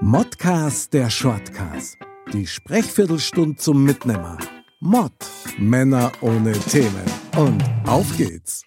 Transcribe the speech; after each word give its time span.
Modcast 0.00 0.92
der 0.92 1.10
Shortcast. 1.10 1.98
Die 2.32 2.46
Sprechviertelstunde 2.46 3.56
zum 3.56 3.84
Mitnehmer. 3.84 4.38
Mod. 4.80 5.12
Männer 5.58 6.12
ohne 6.20 6.52
Themen. 6.52 7.04
Und 7.36 7.64
auf 7.86 8.16
geht's. 8.16 8.62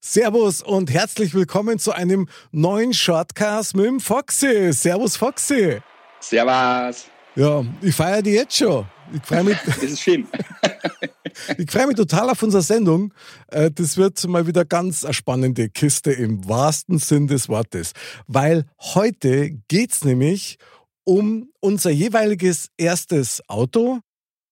Servus 0.00 0.62
und 0.62 0.92
herzlich 0.92 1.34
willkommen 1.34 1.78
zu 1.78 1.92
einem 1.92 2.28
neuen 2.52 2.92
Shortcast 2.92 3.74
mit 3.74 3.86
dem 3.86 4.00
Foxy. 4.00 4.72
Servus 4.72 5.16
Foxy. 5.16 5.78
Servus. 6.20 7.06
Ja, 7.36 7.64
ich 7.80 7.94
feiere 7.94 8.22
die 8.22 8.32
jetzt 8.32 8.56
schon. 8.56 8.86
Ich 9.14 9.22
freue 9.22 9.44
mich. 9.44 9.58
das 9.66 9.78
ist 9.78 10.00
schön. 10.00 10.26
ich 11.58 11.70
freue 11.70 11.86
mich 11.86 11.96
total 11.96 12.30
auf 12.30 12.42
unsere 12.42 12.62
Sendung. 12.62 13.12
Äh, 13.48 13.70
das 13.70 13.96
wird 13.96 14.26
mal 14.28 14.46
wieder 14.46 14.64
ganz 14.64 15.04
eine 15.04 15.14
spannende 15.14 15.68
Kiste 15.68 16.12
im 16.12 16.48
wahrsten 16.48 16.98
Sinn 16.98 17.26
des 17.26 17.48
Wortes. 17.48 17.92
Weil 18.26 18.64
heute 18.78 19.50
geht 19.68 19.92
es 19.92 20.04
nämlich 20.04 20.58
um 21.04 21.50
unser 21.60 21.90
jeweiliges 21.90 22.68
erstes 22.76 23.42
Auto 23.48 24.00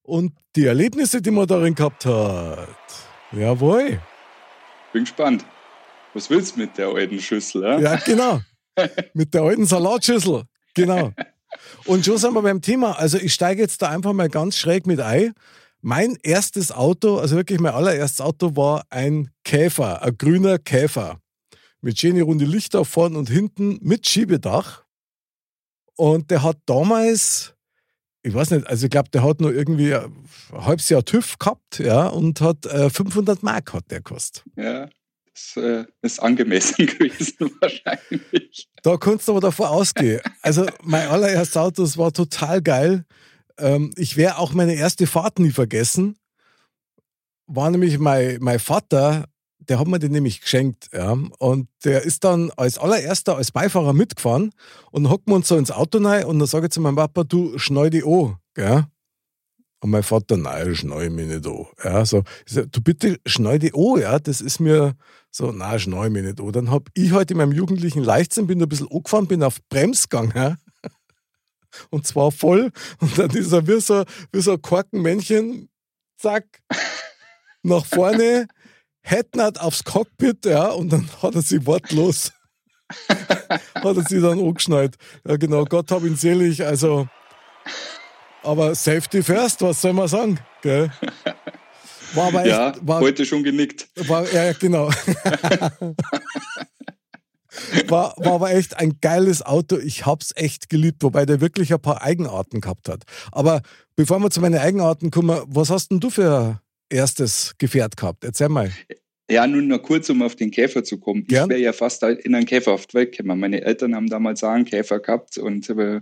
und 0.03 0.33
die 0.57 0.67
Erlebnisse, 0.67 1.21
die 1.21 1.31
man 1.31 1.47
darin 1.47 1.75
gehabt 1.75 2.07
hat. 2.07 2.69
Jawohl. 3.33 4.01
Bin 4.93 5.05
gespannt. 5.05 5.45
Was 6.15 6.31
willst 6.31 6.57
du 6.57 6.61
mit 6.61 6.79
der 6.79 6.89
alten 6.89 7.21
Schüssel? 7.21 7.63
Ja, 7.63 7.79
ja 7.79 7.97
genau. 7.97 8.41
mit 9.15 9.35
der 9.35 9.43
alten 9.43 9.67
Salatschüssel. 9.67 10.45
Genau. 10.75 11.13
Und 11.85 12.05
schon 12.05 12.19
sind 12.19 12.35
wir 12.35 12.43
beim 12.43 12.61
Thema. 12.61 12.99
Also 12.99 13.19
ich 13.19 13.33
steige 13.35 13.63
jetzt 13.63 13.83
da 13.83 13.89
einfach 13.89 14.13
mal 14.13 14.29
ganz 14.29 14.57
schräg 14.57 14.87
mit 14.87 15.01
ein. 15.01 15.33
Mein 15.81 16.17
erstes 16.23 16.73
Auto, 16.73 17.19
also 17.19 17.37
wirklich 17.37 17.61
mein 17.61 17.73
allererstes 17.73 18.21
Auto 18.21 18.57
war 18.57 18.85
ein 18.91 19.31
Käfer, 19.45 20.03
ein 20.03 20.17
grüner 20.19 20.59
Käfer. 20.59 21.21
Mit 21.81 22.01
schöne 22.01 22.23
runde 22.23 22.45
Lichter 22.45 22.85
vorn 22.85 23.15
und 23.15 23.31
hinten 23.31 23.79
mit 23.81 24.09
Schiebedach. 24.09 24.83
Und 25.95 26.31
der 26.33 26.43
hat 26.43 26.59
damals, 26.67 27.55
ich 28.23 28.35
weiß 28.35 28.51
nicht, 28.51 28.67
also 28.67 28.87
ich 28.87 28.91
glaube, 28.91 29.11
der 29.11 29.23
hat 29.23 29.41
nur 29.41 29.55
irgendwie 29.55 29.95
ein 29.95 30.13
halbes 30.53 30.89
Jahr 30.89 31.05
TÜV 31.05 31.39
gehabt, 31.39 31.79
ja, 31.79 32.09
und 32.09 32.41
hat 32.41 32.67
äh, 32.67 32.91
500 32.91 33.43
Mark 33.45 33.73
hat 33.73 33.91
der 33.91 33.99
gekostet. 33.99 34.45
Ja, 34.57 34.89
das 35.33 35.57
äh, 35.63 35.85
ist 36.03 36.21
angemessen 36.21 36.87
gewesen 36.87 37.51
wahrscheinlich. 37.61 38.69
Da 38.83 38.97
kannst 38.97 39.29
du 39.29 39.33
aber 39.33 39.41
davon 39.41 39.67
ausgehen. 39.67 40.21
Also 40.43 40.67
mein 40.83 41.07
allererstes 41.09 41.57
Auto, 41.57 41.83
das 41.83 41.97
war 41.97 42.13
total 42.13 42.61
geil. 42.63 43.05
Ähm, 43.59 43.93
ich 43.97 44.17
werde 44.17 44.39
auch 44.39 44.53
meine 44.53 44.75
erste 44.75 45.07
Fahrt 45.07 45.39
nie 45.39 45.51
vergessen. 45.51 46.17
War 47.47 47.71
nämlich 47.71 47.99
mein, 47.99 48.39
mein 48.41 48.59
Vater 48.59 49.27
der 49.69 49.79
hat 49.79 49.87
mir 49.87 49.99
den 49.99 50.13
nämlich 50.13 50.41
geschenkt. 50.41 50.89
Ja. 50.93 51.17
Und 51.39 51.69
der 51.85 52.03
ist 52.03 52.25
dann 52.25 52.51
als 52.57 52.79
allererster 52.79 53.37
als 53.37 53.53
Beifahrer 53.53 53.93
mitgefahren 53.93 54.53
und 54.91 55.09
hocken 55.11 55.33
wir 55.33 55.37
uns 55.37 55.49
so 55.49 55.57
ins 55.57 55.71
Auto 55.71 55.99
rein 55.99 56.25
und 56.25 56.39
dann 56.39 56.49
sage 56.49 56.67
ich 56.67 56.73
zu 56.73 56.81
meinem 56.81 56.97
Papa, 56.97 57.25
du 57.25 57.59
schnall 57.59 57.91
die 57.91 58.05
an. 58.05 58.37
Gell? 58.55 58.87
Und 59.81 59.91
mein 59.91 60.03
Vater, 60.03 60.37
nein, 60.37 60.75
schnall 60.75 61.11
mich 61.11 61.29
nicht 61.29 61.47
an. 61.47 61.67
Ja, 61.85 62.05
so, 62.05 62.25
sag, 62.47 62.73
du 62.73 62.81
bitte 62.81 63.21
schnall 63.27 63.59
die 63.59 63.75
an, 63.75 64.01
ja, 64.01 64.19
das 64.19 64.41
ist 64.41 64.59
mir 64.59 64.97
so, 65.31 65.53
nein, 65.53 65.79
schnall 65.79 66.11
mich 66.11 66.25
nicht 66.25 66.41
an. 66.41 66.53
Dann 66.53 66.71
habe 66.71 66.91
ich 66.95 67.11
heute 67.11 67.15
halt 67.17 67.31
in 67.31 67.37
meinem 67.37 67.53
jugendlichen 67.53 68.03
Leichtsinn, 68.03 68.49
bin 68.49 68.61
ein 68.61 68.69
bisschen 68.69 68.91
angefahren, 68.91 69.29
bin 69.29 69.43
auf 69.43 69.59
Brems 69.69 70.09
gegangen, 70.09 70.33
ja. 70.35 70.57
Und 71.91 72.07
zwar 72.07 72.33
voll. 72.33 72.71
Und 73.01 73.19
dann 73.19 73.31
ist 73.31 73.53
er 73.53 73.67
wie 73.67 73.81
so, 73.81 74.05
wie 74.33 74.41
so 74.41 74.53
ein 74.53 74.63
Korkenmännchen, 74.63 75.69
zack, 76.17 76.45
nach 77.63 77.85
vorne 77.85 78.49
Headnut 79.03 79.59
aufs 79.59 79.85
Cockpit, 79.85 80.45
ja, 80.45 80.67
und 80.69 80.93
dann 80.93 81.09
hat 81.23 81.35
er 81.35 81.43
sie 81.43 81.65
wortlos, 81.67 82.33
hat 83.09 83.97
er 83.97 84.05
sie 84.07 84.21
dann 84.21 84.39
angeschnallt. 84.39 84.97
Ja, 85.27 85.37
genau, 85.37 85.65
Gott 85.65 85.91
hab 85.91 86.03
ihn 86.03 86.17
selig, 86.17 86.65
also, 86.65 87.09
aber 88.43 88.75
Safety 88.75 89.23
first, 89.23 89.63
was 89.63 89.81
soll 89.81 89.95
man 89.95 90.09
sagen, 90.09 90.39
gell? 90.63 90.91
War 92.15 92.29
aber 92.29 92.41
echt, 92.41 92.49
ja, 92.49 92.75
war, 92.83 93.01
heute 93.01 93.25
schon 93.25 93.43
genickt. 93.43 93.89
War, 94.09 94.31
ja, 94.33 94.53
genau. 94.53 94.91
War, 97.89 98.15
war 98.17 98.33
aber 98.35 98.51
echt 98.53 98.77
ein 98.77 98.99
geiles 99.01 99.45
Auto. 99.45 99.77
Ich 99.79 100.07
hab's 100.07 100.33
echt 100.35 100.69
geliebt, 100.69 101.03
wobei 101.03 101.27
der 101.27 101.41
wirklich 101.41 101.73
ein 101.73 101.81
paar 101.81 102.03
Eigenarten 102.03 102.61
gehabt 102.61 102.89
hat. 102.89 103.05
Aber 103.33 103.63
bevor 103.97 104.19
wir 104.21 104.31
zu 104.31 104.41
meinen 104.41 104.59
Eigenarten 104.59 105.11
kommen, 105.11 105.41
was 105.47 105.71
hast 105.71 105.91
denn 105.91 106.01
du 106.01 106.11
für 106.11 106.61
erstes 106.91 107.55
Gefährt 107.59 107.97
gehabt? 107.97 108.25
Erzähl 108.25 108.49
mal. 108.49 108.71
Ja, 109.31 109.47
nun 109.47 109.69
nur 109.69 109.83
kurz, 109.83 110.09
um 110.09 110.23
auf 110.23 110.37
den 110.37 110.51
Käfer 110.51 110.85
zu 110.85 110.99
kommen. 110.99 111.25
Gern? 111.25 111.45
Ich 111.45 111.51
wäre 111.51 111.61
ja 111.61 111.73
fast 111.73 112.03
in 112.03 112.35
einen 112.35 112.47
Käfer 112.47 112.73
auf 112.73 112.87
die 112.87 112.95
Welt 112.95 113.17
gekommen. 113.17 113.39
Meine 113.39 113.61
Eltern 113.61 113.95
haben 113.95 114.09
damals 114.09 114.43
auch 114.43 114.51
einen 114.51 114.65
Käfer 114.65 115.01
gehabt 115.01 115.37
und 115.37 115.69
äh, 115.69 116.01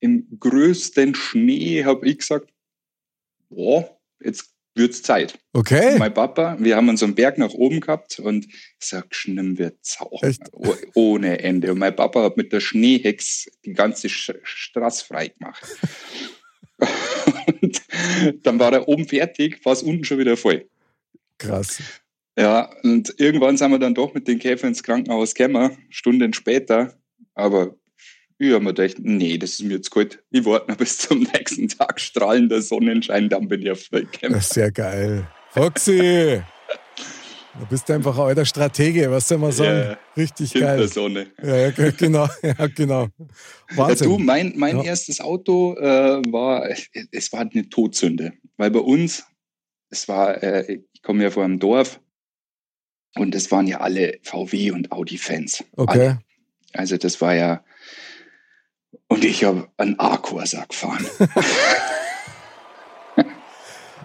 im 0.00 0.26
größten 0.38 1.14
Schnee 1.14 1.84
habe 1.84 2.06
ich 2.06 2.18
gesagt, 2.18 2.52
boah, 3.48 3.98
jetzt 4.22 4.54
wird's 4.78 5.02
Zeit. 5.02 5.38
Okay. 5.52 5.98
mein 5.98 6.14
Papa, 6.14 6.56
wir 6.58 6.76
haben 6.76 6.88
uns 6.88 7.02
einen 7.02 7.14
Berg 7.14 7.36
nach 7.36 7.52
oben 7.52 7.80
gehabt 7.80 8.18
und 8.20 8.46
ich 8.46 8.86
sag, 8.86 9.14
schlimm 9.14 9.58
wird's 9.58 10.00
auch. 10.00 10.22
Echt? 10.22 10.42
Ohne 10.94 11.40
Ende. 11.40 11.72
Und 11.72 11.78
mein 11.78 11.94
Papa 11.94 12.22
hat 12.22 12.36
mit 12.36 12.52
der 12.52 12.60
Schneehex 12.60 13.50
die 13.64 13.74
ganze 13.74 14.08
Straße 14.08 15.04
frei 15.04 15.28
gemacht. 15.28 15.64
Und 17.60 17.82
dann 18.44 18.58
war 18.58 18.72
er 18.72 18.88
oben 18.88 19.06
fertig, 19.06 19.64
war 19.64 19.72
es 19.72 19.82
unten 19.82 20.04
schon 20.04 20.18
wieder 20.18 20.36
voll. 20.36 20.68
Krass. 21.38 21.82
Ja, 22.38 22.70
und 22.84 23.14
irgendwann 23.18 23.56
sind 23.56 23.72
wir 23.72 23.80
dann 23.80 23.94
doch 23.94 24.14
mit 24.14 24.28
den 24.28 24.38
Käfern 24.38 24.68
ins 24.68 24.82
Krankenhaus 24.82 25.34
gekommen, 25.34 25.76
Stunden 25.90 26.32
später. 26.32 26.96
Aber 27.34 27.74
ich 28.38 28.52
habe 28.52 28.64
mir 28.64 28.74
gedacht, 28.74 28.96
nee, 29.00 29.36
das 29.36 29.50
ist 29.52 29.62
mir 29.64 29.74
jetzt 29.74 29.90
gut. 29.90 30.22
Ich 30.30 30.44
warte 30.44 30.70
noch 30.70 30.78
bis 30.78 30.98
zum 30.98 31.20
nächsten 31.34 31.68
Tag 31.68 32.00
strahlender 32.00 32.62
Sonnenschein, 32.62 33.28
dann 33.28 33.48
bin 33.48 33.62
ich 33.62 33.70
auf 33.70 33.90
Welt 33.92 34.12
gekommen. 34.12 34.40
Sehr 34.40 34.70
geil. 34.70 35.26
Foxy! 35.50 36.42
Du 37.58 37.66
bist 37.66 37.90
einfach 37.90 38.16
ein 38.16 38.24
alter 38.24 38.44
Stratege, 38.44 39.10
was 39.10 39.26
soll 39.26 39.38
man 39.38 39.50
sagen? 39.50 39.90
Ja, 39.90 39.98
Richtig 40.16 40.54
geil. 40.54 40.78
Der 40.78 40.88
Sonne. 40.88 41.26
Ja, 41.42 41.70
genau, 41.90 42.28
ja, 42.42 42.66
genau. 42.68 43.08
Wahnsinn. 43.74 44.10
Ja, 44.10 44.16
du, 44.16 44.22
mein, 44.22 44.52
mein 44.56 44.76
ja. 44.76 44.84
erstes 44.84 45.20
Auto 45.20 45.74
äh, 45.74 46.22
war, 46.30 46.68
es 47.10 47.32
war 47.32 47.40
eine 47.40 47.68
Todsünde. 47.68 48.34
Weil 48.56 48.70
bei 48.70 48.78
uns, 48.78 49.24
es 49.90 50.06
war, 50.06 50.40
äh, 50.40 50.80
ich 50.92 51.02
komme 51.02 51.24
ja 51.24 51.30
vor 51.30 51.44
einem 51.44 51.58
Dorf 51.58 52.00
und 53.16 53.34
es 53.34 53.50
waren 53.50 53.66
ja 53.66 53.80
alle 53.80 54.18
VW 54.22 54.70
und 54.70 54.92
Audi-Fans. 54.92 55.64
Okay. 55.76 55.98
Alle. 55.98 56.18
Also 56.74 56.96
das 56.96 57.20
war 57.20 57.34
ja, 57.34 57.64
und 59.08 59.24
ich 59.24 59.44
habe 59.44 59.68
einen 59.76 59.98
A-Corsa 59.98 60.64
gefahren. 60.64 61.06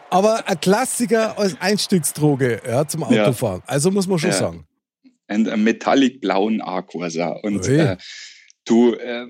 Aber 0.09 0.47
ein 0.47 0.59
Klassiker 0.59 1.37
als 1.39 1.59
Einstiegsdroge 1.59 2.61
ja, 2.67 2.87
zum 2.87 3.03
Autofahren. 3.03 3.61
Ja. 3.65 3.67
Also 3.67 3.89
muss 3.89 4.07
man 4.07 4.19
schon 4.19 4.29
ja. 4.29 4.35
sagen. 4.35 4.67
Einen 5.27 5.63
metallic 5.63 6.21
blauen 6.21 6.61
A-Corsa. 6.61 7.29
Und 7.29 7.67
äh, 7.67 7.97
du, 8.65 8.93
äh, 8.93 9.25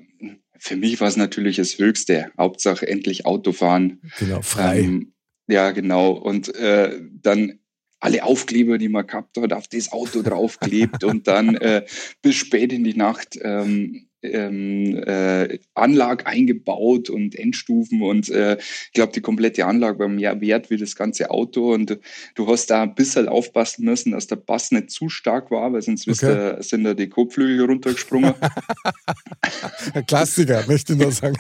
für 0.58 0.76
mich 0.76 1.00
war 1.00 1.08
es 1.08 1.16
natürlich 1.16 1.56
das 1.56 1.78
Höchste. 1.78 2.32
Hauptsache 2.38 2.86
endlich 2.86 3.26
Autofahren. 3.26 4.02
Genau, 4.20 4.42
frei. 4.42 4.82
Ähm, 4.82 5.14
ja, 5.48 5.72
genau. 5.72 6.12
Und 6.12 6.54
äh, 6.56 7.00
dann 7.14 7.60
alle 8.02 8.24
Aufkleber, 8.24 8.78
die 8.78 8.90
man 8.90 9.08
gehabt 9.08 9.38
hat, 9.38 9.54
auf 9.54 9.70
das 9.70 9.92
Auto 9.94 10.22
draufklebt 10.22 11.04
und 11.06 11.28
dann 11.28 11.56
äh, 11.56 11.86
bis 12.22 12.36
spät 12.36 12.74
in 12.74 12.84
die 12.84 12.96
Nacht 12.96 13.40
ähm, 13.42 14.10
ähm, 14.24 14.96
äh, 15.06 15.60
Anlage 15.74 16.26
eingebaut 16.26 17.10
und 17.10 17.36
Endstufen 17.36 18.02
und 18.02 18.30
äh, 18.30 18.58
ich 18.58 18.94
glaube, 18.94 19.14
die 19.14 19.22
komplette 19.22 19.66
Anlage 19.66 20.00
war 20.00 20.08
mehr 20.08 20.40
wert 20.42 20.70
wie 20.70 20.78
das 20.78 20.96
ganze 20.96 21.30
Auto 21.30 21.74
und 21.74 21.98
du 22.36 22.48
hast 22.48 22.68
da 22.68 22.84
ein 22.84 22.96
bisschen 22.96 23.28
aufpassen 23.28 23.86
müssen, 23.86 24.12
dass 24.12 24.28
der 24.28 24.38
Bass 24.38 24.72
nicht 24.72 24.92
zu 24.92 25.10
stark 25.10 25.52
war, 25.52 25.74
weil 25.74 25.82
sonst 25.82 26.08
okay. 26.08 26.56
du, 26.56 26.64
sind 26.64 26.84
da 26.84 26.94
die 26.94 27.10
Kotflügel 27.10 27.66
runtergesprungen. 27.66 28.34
Ein 29.94 30.06
Klassiker, 30.06 30.64
möchte 30.68 30.94
ich 30.94 31.00
nur 31.00 31.12
sagen. 31.12 31.38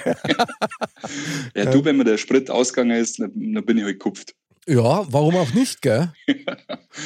ja, 1.56 1.66
du, 1.66 1.84
wenn 1.86 1.98
mir 1.98 2.04
der 2.04 2.18
Sprit 2.18 2.50
ausgegangen 2.50 2.98
ist, 2.98 3.20
dann 3.20 3.32
bin 3.34 3.78
ich 3.78 3.84
halt 3.84 4.00
gekupft. 4.00 4.36
Ja, 4.66 5.06
warum 5.12 5.36
auch 5.36 5.54
nicht, 5.54 5.82
gell? 5.82 6.14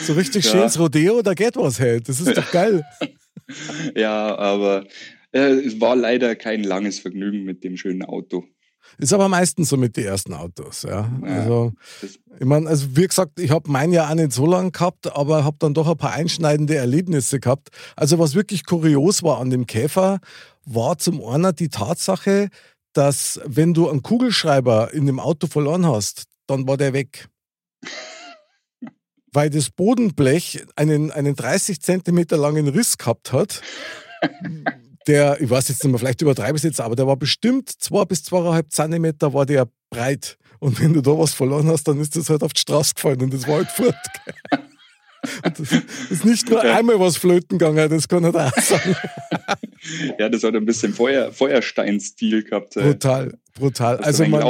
So 0.04 0.14
richtig 0.14 0.46
ja. 0.46 0.52
schönes 0.52 0.78
Rodeo, 0.78 1.22
da 1.22 1.34
geht 1.34 1.56
was 1.56 1.80
halt. 1.80 2.10
Das 2.10 2.20
ist 2.20 2.36
doch 2.36 2.52
geil. 2.52 2.86
ja, 3.96 4.36
aber 4.38 4.86
es 5.46 5.80
war 5.80 5.96
leider 5.96 6.36
kein 6.36 6.64
langes 6.64 7.00
Vergnügen 7.00 7.44
mit 7.44 7.64
dem 7.64 7.78
schönen 7.78 8.04
Auto. 8.04 8.46
Ist 8.98 9.14
aber 9.14 9.28
meistens 9.28 9.70
so 9.70 9.78
mit 9.78 9.98
den 9.98 10.06
ersten 10.06 10.34
Autos, 10.34 10.84
ja. 10.84 11.12
ja 11.22 11.40
also, 11.42 11.74
ich 12.40 12.46
meine, 12.46 12.68
also 12.68 12.96
wie 12.96 13.08
gesagt, 13.08 13.40
ich 13.40 13.52
habe 13.52 13.70
mein 13.70 13.92
Jahr 13.92 14.10
auch 14.10 14.16
nicht 14.16 14.32
so 14.32 14.46
lange 14.46 14.72
gehabt, 14.72 15.14
aber 15.16 15.44
habe 15.44 15.58
dann 15.60 15.74
doch 15.74 15.88
ein 15.88 15.98
paar 15.98 16.14
einschneidende 16.14 16.76
Erlebnisse 16.76 17.40
gehabt. 17.40 17.70
Also 17.96 18.18
was 18.18 18.34
wirklich 18.34 18.66
kurios 18.66 19.24
war 19.24 19.40
an 19.40 19.50
dem 19.50 19.68
Käfer, 19.68 20.20
war 20.66 20.98
zum 20.98 21.24
einen 21.24 21.56
die 21.56 21.70
Tatsache, 21.70 22.50
dass 22.94 23.40
wenn 23.46 23.74
du 23.74 23.90
einen 23.90 24.02
Kugelschreiber 24.02 24.94
in 24.94 25.06
dem 25.06 25.20
Auto 25.20 25.48
verloren 25.48 25.86
hast, 25.86 26.24
dann 26.48 26.68
war 26.68 26.78
der 26.78 26.94
weg. 26.94 27.28
Weil 29.32 29.50
das 29.50 29.70
Bodenblech 29.70 30.66
einen, 30.76 31.12
einen 31.12 31.36
30 31.36 31.82
Zentimeter 31.82 32.38
langen 32.38 32.68
Riss 32.70 32.98
gehabt 32.98 33.34
hat. 33.34 33.62
der, 35.08 35.40
ich 35.42 35.50
weiß 35.50 35.70
jetzt 35.70 35.84
nicht 35.84 35.92
mehr, 35.92 36.00
vielleicht 36.00 36.22
übertreibe 36.22 36.58
ich 36.58 36.62
es 36.62 36.64
jetzt, 36.64 36.82
aber 36.82 36.96
der 36.96 37.08
war 37.08 37.18
bestimmt 37.18 37.70
zwei 37.70 38.06
bis 38.06 38.24
zweieinhalb 38.24 38.72
Zentimeter 38.72 39.34
war 39.34 39.46
der 39.46 39.68
breit. 39.90 40.38
Und 40.60 40.82
wenn 40.82 40.94
du 40.94 41.02
da 41.02 41.12
was 41.12 41.34
verloren 41.34 41.68
hast, 41.68 41.88
dann 41.88 42.00
ist 42.00 42.16
das 42.16 42.30
halt 42.30 42.44
auf 42.44 42.54
die 42.54 42.62
Straße 42.62 42.94
gefallen 42.96 43.22
und 43.22 43.34
das 43.34 43.48
war 43.48 43.58
halt 43.58 43.68
fort. 43.76 43.96
Ist 46.10 46.26
nicht 46.26 46.50
nur 46.50 46.62
einmal 46.62 47.00
was 47.00 47.18
flöten 47.18 47.58
gegangen, 47.58 47.90
das 47.90 48.08
kann 48.08 48.24
er 48.24 48.32
da 48.32 48.48
auch 48.48 48.62
sagen. 48.62 48.96
ja, 50.20 50.30
das 50.30 50.44
hat 50.44 50.56
ein 50.56 50.66
bisschen 50.66 50.94
Feuer, 50.94 51.32
Feuerstein-Stil 51.32 52.44
gehabt. 52.44 52.76
Brutal, 52.76 53.38
brutal. 53.56 53.98
also 53.98 54.26
man, 54.26 54.44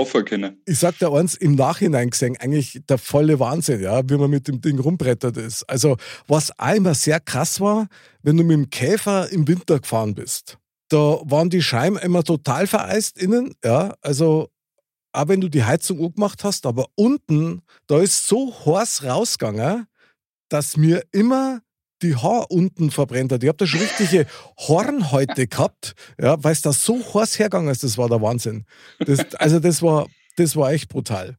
ich 0.66 0.80
sag 0.80 0.98
dir 1.00 1.12
eins, 1.12 1.36
im 1.36 1.56
Nachhinein 1.56 2.10
gesehen, 2.10 2.38
eigentlich 2.40 2.82
der 2.88 2.98
volle 2.98 3.40
Wahnsinn, 3.40 3.82
ja, 3.82 4.02
wie 4.10 4.18
man 4.18 4.30
mit 4.30 4.48
dem 4.48 4.62
Ding 4.62 4.80
rumbrettert 4.80 5.38
ist. 5.38 5.64
Also, 5.64 5.98
was 6.28 6.52
einmal 6.60 6.96
sehr 6.96 7.20
krass 7.20 7.60
war, 7.60 7.88
wenn 8.24 8.38
du 8.38 8.44
mit 8.44 8.58
dem 8.58 8.70
Käfer 8.70 9.32
im 9.32 9.48
Winter 9.48 9.80
gefahren 9.80 10.16
bist, 10.16 10.58
da 10.90 11.20
waren 11.24 11.50
die 11.50 11.62
Scheiben 11.62 11.98
immer 11.98 12.24
total 12.24 12.68
vereist 12.68 13.22
innen, 13.22 13.54
ja, 13.64 13.94
also 14.02 14.50
auch 15.18 15.28
wenn 15.28 15.42
du 15.42 15.50
die 15.50 15.64
Heizung 15.64 16.04
angemacht 16.04 16.44
hast, 16.44 16.66
aber 16.66 16.88
unten, 16.96 17.62
da 17.88 18.00
ist 18.00 18.28
so 18.28 18.54
heiß 18.66 19.04
rausgegangen, 19.04 19.88
dass 20.50 20.78
mir 20.78 21.04
immer 21.12 21.62
die 22.02 22.16
Haar 22.16 22.52
unten 22.52 22.92
verbrennt 22.92 23.32
hat. 23.32 23.44
Ich 23.44 23.48
habe 23.50 23.58
da 23.58 23.66
schon 23.66 23.80
richtige 23.80 24.28
Hornhäute 24.58 25.48
gehabt, 25.48 25.94
ja, 26.22 26.42
weil 26.44 26.52
es 26.52 26.62
da 26.62 26.72
so 26.72 27.00
heiß 27.14 27.40
hergegangen 27.40 27.72
ist. 27.72 27.84
Das 27.84 27.98
war 27.98 28.08
der 28.08 28.22
Wahnsinn. 28.22 28.66
Das, 29.00 29.34
also 29.36 29.60
das 29.60 29.82
war, 29.82 30.08
das 30.36 30.56
war 30.56 30.72
echt 30.72 30.90
brutal. 30.90 31.38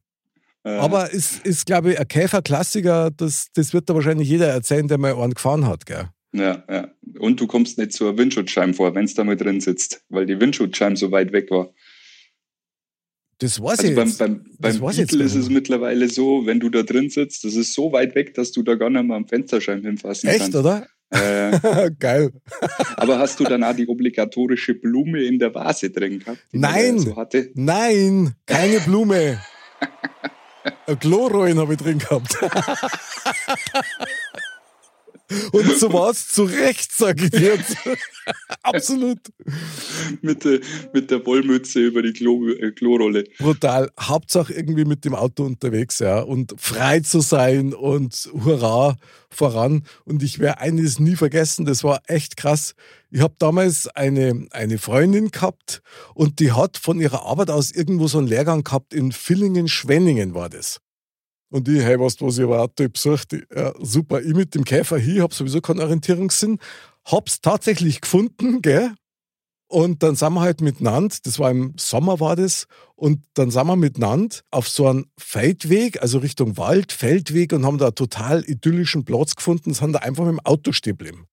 Äh. 0.63 0.71
Aber 0.71 1.11
ist, 1.11 1.45
ist 1.45 1.65
glaube 1.65 1.93
ich, 1.93 1.99
ein 1.99 2.07
Käferklassiker. 2.07 3.11
Das, 3.11 3.47
das 3.53 3.73
wird 3.73 3.89
da 3.89 3.95
wahrscheinlich 3.95 4.27
jeder 4.27 4.47
erzählen, 4.47 4.87
der 4.87 4.97
mal 4.97 5.15
einen 5.15 5.33
gefahren 5.33 5.65
hat. 5.65 5.85
Gell? 5.85 6.09
Ja, 6.33 6.63
ja. 6.69 6.89
Und 7.19 7.39
du 7.39 7.47
kommst 7.47 7.77
nicht 7.77 7.93
zur 7.93 8.17
Windschutzscheibe 8.17 8.73
vor, 8.73 8.93
wenn 8.95 9.05
es 9.05 9.13
da 9.13 9.23
mal 9.23 9.37
drin 9.37 9.61
sitzt, 9.61 10.03
weil 10.09 10.25
die 10.25 10.39
Windschutzscheibe 10.39 10.97
so 10.97 11.11
weit 11.11 11.31
weg 11.31 11.49
war. 11.49 11.73
Das 13.39 13.61
weiß 13.61 13.79
also 13.79 13.95
beim, 13.95 14.07
jetzt. 14.07 14.19
Beim, 14.19 14.45
beim 14.59 14.81
das 14.81 14.97
Beetle 14.97 15.23
ist 15.23 15.35
es 15.35 15.49
mittlerweile 15.49 16.09
so, 16.09 16.45
wenn 16.45 16.59
du 16.59 16.69
da 16.69 16.83
drin 16.83 17.09
sitzt, 17.09 17.45
das 17.45 17.55
ist 17.55 17.73
so 17.73 17.91
weit 17.93 18.13
weg, 18.13 18.33
dass 18.33 18.51
du 18.51 18.63
da 18.63 18.75
gar 18.75 18.89
nicht 18.89 19.03
mal 19.03 19.15
am 19.15 19.27
Fensterscheiben 19.27 19.83
hinfassen 19.83 20.29
Echt, 20.29 20.39
kannst. 20.39 20.55
Echt, 20.55 20.65
oder? 20.65 20.87
Äh, 21.11 21.89
Geil. 21.99 22.31
aber 22.97 23.17
hast 23.17 23.39
du 23.39 23.45
dann 23.45 23.63
auch 23.63 23.75
die 23.75 23.87
obligatorische 23.87 24.75
Blume 24.75 25.23
in 25.23 25.39
der 25.39 25.55
Vase 25.55 25.89
drin 25.89 26.19
gehabt? 26.19 26.39
Nein, 26.51 26.99
so 26.99 27.15
nein, 27.55 28.35
keine 28.45 28.79
Blume. 28.81 29.39
Ein 30.85 30.99
Chlorollen 30.99 31.57
habe 31.57 31.73
ich 31.73 31.79
drin 31.79 31.99
gehabt. 31.99 32.37
Und 35.51 35.77
so 35.77 35.93
war 35.93 36.09
es 36.09 36.27
zu 36.27 36.43
Recht, 36.43 36.91
sage 36.91 37.25
ich 37.25 37.31
dir 37.31 37.55
jetzt. 37.55 37.77
Absolut. 38.63 39.19
mit, 40.21 40.43
der, 40.43 40.59
mit 40.93 41.11
der 41.11 41.25
Wollmütze 41.25 41.81
über 41.81 42.01
die 42.01 42.13
Klo, 42.13 42.49
äh, 42.49 42.71
Klorolle. 42.71 43.25
Brutal. 43.37 43.91
Hauptsache 43.99 44.53
irgendwie 44.53 44.85
mit 44.85 45.05
dem 45.05 45.13
Auto 45.13 45.43
unterwegs, 45.43 45.99
ja. 45.99 46.21
Und 46.21 46.55
frei 46.57 47.01
zu 47.01 47.19
sein 47.19 47.73
und 47.73 48.29
hurra 48.33 48.97
voran. 49.29 49.83
Und 50.05 50.23
ich 50.23 50.39
werde 50.39 50.61
eines 50.61 50.99
nie 50.99 51.15
vergessen, 51.15 51.65
das 51.65 51.83
war 51.83 52.01
echt 52.07 52.37
krass. 52.37 52.73
Ich 53.11 53.21
habe 53.21 53.35
damals 53.37 53.87
eine, 53.87 54.47
eine 54.51 54.77
Freundin 54.77 55.31
gehabt 55.31 55.81
und 56.13 56.39
die 56.39 56.51
hat 56.51 56.77
von 56.77 56.99
ihrer 56.99 57.25
Arbeit 57.25 57.49
aus 57.49 57.71
irgendwo 57.71 58.07
so 58.07 58.17
einen 58.17 58.27
Lehrgang 58.27 58.63
gehabt 58.63 58.93
in 58.93 59.11
Villingen-Schwenningen 59.11 60.33
war 60.33 60.49
das. 60.49 60.79
Und 61.49 61.67
ich, 61.67 61.81
hey, 61.81 61.99
was, 61.99 62.21
was 62.21 62.37
ich 62.37 62.43
erwarte, 62.43 62.85
ich 62.85 62.93
besucht, 62.93 63.35
ja, 63.55 63.73
super, 63.79 64.21
ich 64.21 64.33
mit 64.33 64.53
dem 64.55 64.63
Käfer 64.63 64.97
hier, 64.97 65.23
hab 65.23 65.33
sowieso 65.33 65.61
keinen 65.61 65.79
Orientierungssinn, 65.79 66.59
hab's 67.05 67.41
tatsächlich 67.41 68.01
gefunden, 68.01 68.61
gell? 68.61 68.91
Und 69.71 70.01
dann 70.01 70.15
sind 70.15 70.33
wir 70.33 70.41
halt 70.41 70.61
miteinander, 70.61 71.15
das 71.23 71.37
war 71.37 71.51
im 71.51 71.73
Sommer 71.77 72.19
war 72.19 72.35
das, 72.35 72.65
und 72.95 73.23
dann 73.35 73.51
sind 73.51 73.67
wir 73.67 73.75
miteinander 73.75 74.37
auf 74.49 74.67
so 74.67 74.87
einem 74.87 75.05
Feldweg, 75.17 76.01
also 76.01 76.17
Richtung 76.19 76.57
Wald, 76.57 76.91
Feldweg 76.91 77.53
und 77.53 77.65
haben 77.65 77.77
da 77.77 77.87
einen 77.87 77.95
total 77.95 78.43
idyllischen 78.47 79.05
Platz 79.05 79.35
gefunden, 79.35 79.73
sind 79.73 79.93
da 79.93 79.99
einfach 79.99 80.25
mit 80.25 80.33
dem 80.33 80.45
Auto 80.45 80.71
stehen 80.71 80.97
geblieben. 80.97 81.27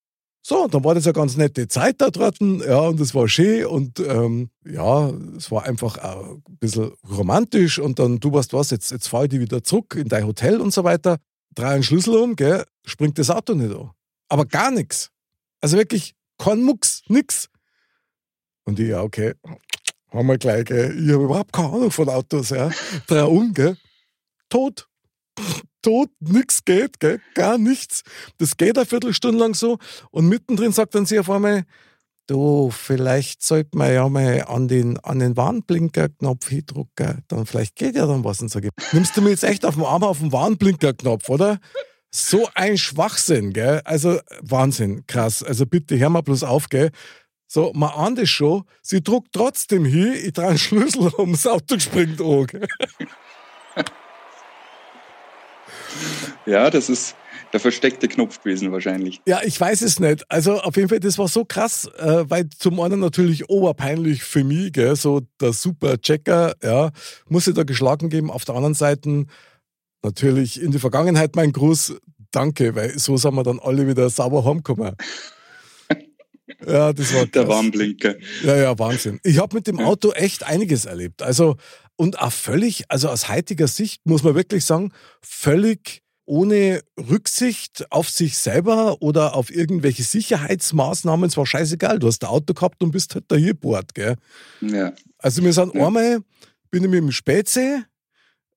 So, 0.48 0.62
und 0.62 0.72
dann 0.72 0.84
war 0.84 0.94
das 0.94 1.04
eine 1.06 1.12
ganz 1.12 1.36
nette 1.36 1.66
Zeit 1.66 2.00
da 2.00 2.08
dort, 2.08 2.38
ja, 2.38 2.78
und 2.78 3.00
es 3.00 3.16
war 3.16 3.26
schön 3.26 3.66
und 3.66 3.98
ähm, 3.98 4.48
ja, 4.64 5.10
es 5.36 5.50
war 5.50 5.64
einfach 5.64 5.98
ein 5.98 6.40
bisschen 6.60 6.92
romantisch. 7.10 7.80
Und 7.80 7.98
dann, 7.98 8.20
du 8.20 8.32
weißt 8.32 8.52
was, 8.52 8.70
jetzt, 8.70 8.92
jetzt 8.92 9.08
fahre 9.08 9.24
ich 9.24 9.30
die 9.30 9.40
wieder 9.40 9.64
zurück 9.64 9.96
in 9.96 10.06
dein 10.06 10.24
Hotel 10.24 10.60
und 10.60 10.72
so 10.72 10.84
weiter, 10.84 11.18
drehe 11.56 11.70
einen 11.70 11.82
Schlüssel 11.82 12.14
um, 12.14 12.36
gell, 12.36 12.64
springt 12.84 13.18
das 13.18 13.28
Auto 13.28 13.54
nicht 13.54 13.74
an. 13.74 13.90
Aber 14.28 14.46
gar 14.46 14.70
nichts. 14.70 15.10
Also 15.60 15.78
wirklich 15.78 16.14
kein 16.38 16.62
Mucks, 16.62 17.02
nix. 17.08 17.48
Und 18.66 18.78
ich, 18.78 18.90
ja, 18.90 19.02
okay, 19.02 19.34
haben 20.12 20.28
wir 20.28 20.38
gleich, 20.38 20.66
gell, 20.66 20.96
ich 20.96 21.12
habe 21.12 21.24
überhaupt 21.24 21.52
keine 21.52 21.72
Ahnung 21.72 21.90
von 21.90 22.08
Autos, 22.08 22.50
ja, 22.50 22.70
drehe 23.08 23.26
um, 23.26 23.52
gell, 23.52 23.76
tot 24.48 24.88
tot, 25.86 26.10
nichts 26.18 26.64
geht, 26.64 26.98
gell? 26.98 27.20
gar 27.34 27.58
nichts. 27.58 28.02
Das 28.38 28.56
geht 28.56 28.76
eine 28.76 28.86
Viertelstunde 28.86 29.38
lang 29.38 29.54
so 29.54 29.78
und 30.10 30.28
mittendrin 30.28 30.72
sagt 30.72 30.96
dann 30.96 31.06
sie 31.06 31.20
auf 31.20 31.30
einmal, 31.30 31.62
du, 32.26 32.70
vielleicht 32.72 33.44
sollte 33.44 33.78
man 33.78 33.92
ja 33.92 34.08
mal 34.08 34.42
an 34.48 34.66
den, 34.66 34.98
an 34.98 35.20
den 35.20 35.36
Warnblinkerknopf 35.36 36.48
hindrücken, 36.48 37.22
dann 37.28 37.46
vielleicht 37.46 37.76
geht 37.76 37.94
ja 37.94 38.06
dann 38.06 38.24
was. 38.24 38.42
Und 38.42 38.50
sage 38.50 38.70
nimmst 38.90 39.16
du 39.16 39.22
mir 39.22 39.30
jetzt 39.30 39.44
echt 39.44 39.64
auf 39.64 39.74
dem 39.74 39.84
Arm 39.84 40.02
auf 40.02 40.18
den 40.18 40.32
Warnblinkerknopf, 40.32 41.28
oder? 41.28 41.60
So 42.10 42.48
ein 42.54 42.78
Schwachsinn, 42.78 43.52
gell? 43.52 43.80
Also 43.84 44.18
Wahnsinn, 44.40 45.06
krass. 45.06 45.44
Also 45.44 45.66
bitte 45.66 45.96
hör 46.00 46.10
mal 46.10 46.22
bloß 46.22 46.42
auf, 46.42 46.68
gell? 46.68 46.90
So, 47.46 47.72
man 47.76 47.90
ahnt 47.90 48.18
es 48.18 48.30
schon, 48.30 48.64
sie 48.82 49.04
druckt 49.04 49.28
trotzdem 49.32 49.84
hier, 49.84 50.14
ich 50.14 50.32
trage 50.32 50.48
einen 50.48 50.58
Schlüssel 50.58 51.12
um, 51.16 51.30
das 51.30 51.46
Auto 51.46 51.78
springt 51.78 52.20
an. 52.20 52.46
Gell? 52.46 52.66
Ja, 56.46 56.70
das 56.70 56.88
ist 56.88 57.16
der 57.52 57.60
versteckte 57.60 58.08
Knopf 58.08 58.42
gewesen 58.42 58.72
wahrscheinlich. 58.72 59.20
Ja, 59.26 59.40
ich 59.42 59.60
weiß 59.60 59.82
es 59.82 60.00
nicht. 60.00 60.24
Also 60.30 60.60
auf 60.60 60.76
jeden 60.76 60.88
Fall, 60.88 61.00
das 61.00 61.18
war 61.18 61.28
so 61.28 61.44
krass, 61.44 61.88
äh, 61.98 62.24
weil 62.28 62.48
zum 62.50 62.80
einen 62.80 63.00
natürlich 63.00 63.48
oberpeinlich 63.48 64.22
für 64.22 64.44
mich, 64.44 64.72
gell, 64.72 64.96
so 64.96 65.22
der 65.40 65.52
super 65.52 65.98
Checker, 65.98 66.54
ja, 66.62 66.90
muss 67.28 67.46
ich 67.46 67.54
da 67.54 67.62
geschlagen 67.62 68.08
geben. 68.08 68.30
Auf 68.30 68.44
der 68.44 68.56
anderen 68.56 68.74
Seite 68.74 69.26
natürlich 70.02 70.60
in 70.60 70.70
die 70.72 70.78
Vergangenheit 70.78 71.36
mein 71.36 71.52
Gruß, 71.52 71.94
danke, 72.30 72.74
weil 72.74 72.98
so 72.98 73.16
sind 73.16 73.34
wir 73.34 73.42
dann 73.42 73.60
alle 73.60 73.86
wieder 73.86 74.10
sauber 74.10 74.44
heimgekommen. 74.44 74.94
Ja, 76.66 76.92
das 76.92 77.14
war 77.14 77.22
krass. 77.22 77.30
Der 77.32 77.48
Warnblinker. 77.48 78.16
Ja, 78.42 78.56
ja, 78.56 78.78
Wahnsinn. 78.78 79.20
Ich 79.22 79.38
habe 79.38 79.56
mit 79.56 79.66
dem 79.66 79.80
Auto 79.80 80.10
echt 80.10 80.42
einiges 80.44 80.84
erlebt. 80.84 81.22
Also, 81.22 81.56
und 81.96 82.18
auch 82.18 82.32
völlig, 82.32 82.84
also 82.90 83.08
aus 83.08 83.28
heutiger 83.28 83.68
Sicht 83.68 84.04
muss 84.04 84.22
man 84.22 84.34
wirklich 84.34 84.64
sagen, 84.64 84.92
völlig 85.22 86.02
ohne 86.26 86.82
Rücksicht 86.98 87.86
auf 87.90 88.10
sich 88.10 88.36
selber 88.36 89.00
oder 89.00 89.36
auf 89.36 89.54
irgendwelche 89.54 90.02
Sicherheitsmaßnahmen. 90.02 91.28
Es 91.28 91.36
war 91.36 91.46
scheißegal. 91.46 92.00
Du 92.00 92.08
hast 92.08 92.24
ein 92.24 92.30
Auto 92.30 92.52
gehabt 92.52 92.82
und 92.82 92.90
bist 92.90 93.14
halt 93.14 93.26
da 93.28 93.36
hier 93.36 93.54
bohrt, 93.54 93.94
gell? 93.94 94.16
Ja. 94.60 94.92
Also 95.18 95.42
wir 95.42 95.52
sind 95.52 95.74
ja. 95.74 95.86
einmal, 95.86 96.20
bin 96.70 96.82
ich 96.82 96.90
mit 96.90 96.98
dem 96.98 97.12
Spätsee, 97.12 97.78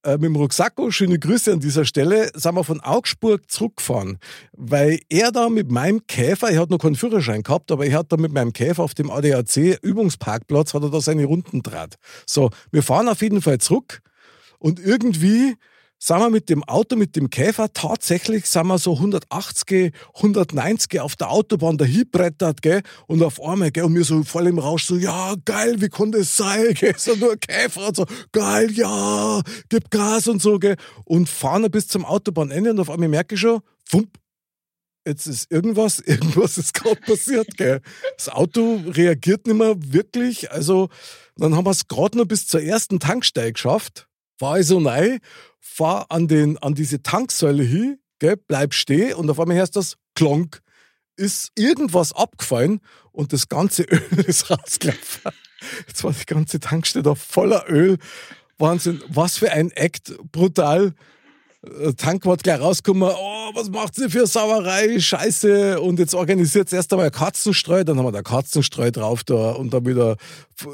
äh, 0.04 0.14
mit 0.14 0.26
dem 0.26 0.36
Rucksacko, 0.36 0.92
schöne 0.92 1.20
Grüße 1.20 1.52
an 1.52 1.60
dieser 1.60 1.86
Stelle, 1.86 2.30
sind 2.34 2.56
wir 2.56 2.64
von 2.64 2.80
Augsburg 2.80 3.50
zurückgefahren, 3.52 4.18
weil 4.54 5.00
er 5.10 5.32
da 5.32 5.50
mit 5.50 5.72
meinem 5.72 6.06
Käfer, 6.08 6.50
er 6.50 6.62
hat 6.62 6.70
noch 6.70 6.80
keinen 6.80 6.96
Führerschein 6.96 7.44
gehabt, 7.44 7.72
aber 7.72 7.86
er 7.86 8.00
hat 8.00 8.12
da 8.12 8.18
mit 8.18 8.32
meinem 8.32 8.54
Käfer 8.54 8.84
auf 8.84 8.94
dem 8.94 9.12
ADAC 9.12 9.80
Übungsparkplatz, 9.82 10.74
hat 10.74 10.84
er 10.84 10.90
da 10.90 11.02
seine 11.02 11.26
Runden 11.26 11.64
draht. 11.64 11.96
So, 12.26 12.50
wir 12.72 12.84
fahren 12.84 13.10
auf 13.10 13.22
jeden 13.22 13.42
Fall 13.42 13.58
zurück 13.58 14.02
und 14.58 14.80
irgendwie 14.80 15.56
sind 16.02 16.20
wir 16.20 16.30
mit 16.30 16.50
dem 16.50 16.64
Auto, 16.64 16.96
mit 16.96 17.18
dem 17.18 17.30
Käfer 17.30 17.74
tatsächlich, 17.74 18.46
sind 18.46 18.68
wir 18.68 18.78
so 18.78 18.94
180, 18.94 19.94
190 20.16 21.02
auf 21.02 21.18
der 21.18 21.30
Autobahn 21.30 21.78
dahinbrettert, 21.78 22.62
gell, 22.62 22.82
und 23.08 23.22
auf 23.22 23.42
einmal, 23.42 23.70
gell, 23.70 23.84
und 23.84 23.94
mir 23.94 24.06
so 24.06 24.24
voll 24.24 24.48
im 24.48 24.60
Rausch 24.60 24.86
so, 24.86 24.96
ja, 24.96 25.36
geil, 25.44 25.82
wie 25.82 25.90
konnte 25.90 26.20
es 26.20 26.38
sein, 26.38 26.74
gell, 26.80 26.96
so 26.98 27.16
nur 27.16 27.36
Käfer 27.36 27.90
und 27.90 27.98
so, 27.98 28.06
geil, 28.32 28.72
ja, 28.72 29.42
gib 29.68 29.92
Gas 29.92 30.30
und 30.30 30.42
so, 30.42 30.58
gell, 30.58 30.78
und 31.04 31.28
fahren 31.28 31.70
bis 31.70 31.90
zum 31.90 32.06
Autobahnende 32.06 32.72
und 32.72 32.80
auf 32.80 32.90
einmal 32.90 33.10
merke 33.10 33.36
ich 33.36 33.42
schon, 33.42 33.60
fump, 33.84 34.18
jetzt 35.06 35.28
ist 35.28 35.52
irgendwas, 35.52 36.00
irgendwas 36.06 36.58
ist 36.58 36.74
gerade 36.74 37.02
passiert, 37.02 37.58
gell. 37.58 37.82
Das 38.16 38.30
Auto 38.30 38.82
reagiert 38.88 39.48
nicht 39.48 39.58
mehr 39.58 39.76
wirklich, 39.78 40.50
also, 40.50 40.88
dann 41.36 41.56
haben 41.56 41.66
wir 41.66 41.72
es 41.72 41.90
gerade 41.90 42.18
noch 42.18 42.26
bis 42.26 42.48
zur 42.48 42.62
ersten 42.62 43.02
Tankstelle 43.02 43.52
geschafft, 43.52 44.08
war 44.40 44.54
also 44.54 44.80
nein, 44.80 45.20
fahr 45.60 46.08
an, 46.10 46.28
den, 46.28 46.58
an 46.58 46.76
diese 46.76 47.02
Tanksäule 47.02 47.64
hin, 47.64 48.00
gell, 48.20 48.38
bleib 48.38 48.74
stehen 48.74 49.14
und 49.16 49.30
auf 49.30 49.40
einmal 49.40 49.58
hörst 49.58 49.76
das 49.76 49.96
Klonk. 50.16 50.62
Ist 51.16 51.52
irgendwas 51.56 52.14
abgefallen 52.14 52.80
und 53.12 53.34
das 53.34 53.50
ganze 53.50 53.84
Öl 53.92 54.26
ist 54.26 54.50
rausgelaufen. 54.50 55.32
Jetzt 55.88 56.04
war 56.04 56.14
die 56.14 56.26
ganze 56.26 56.60
Tankstelle 56.60 57.16
voller 57.16 57.66
Öl. 57.70 57.98
Wahnsinn, 58.58 59.02
was 59.08 59.38
für 59.38 59.52
ein 59.52 59.72
Act, 59.72 60.14
brutal. 60.32 60.94
Tank 61.98 62.26
wird 62.26 62.44
gleich 62.44 62.62
rausgekommen, 62.62 63.10
oh, 63.14 63.52
was 63.54 63.70
macht 63.70 63.96
sie 63.96 64.10
für 64.10 64.26
Sauerei, 64.26 64.98
Scheiße. 64.98 65.82
Und 65.82 66.00
jetzt 66.00 66.16
organisiert 66.16 66.68
es 66.68 66.74
erst 66.74 66.94
einmal 66.94 67.12
Katzenstreu, 67.12 67.84
dann 67.84 67.98
haben 67.98 68.06
wir 68.06 68.14
da 68.14 68.22
Katzenstreu 68.22 68.92
drauf 68.92 69.26
da 69.26 69.52
und 69.52 69.74
dann 69.74 69.86
wieder, 69.86 70.16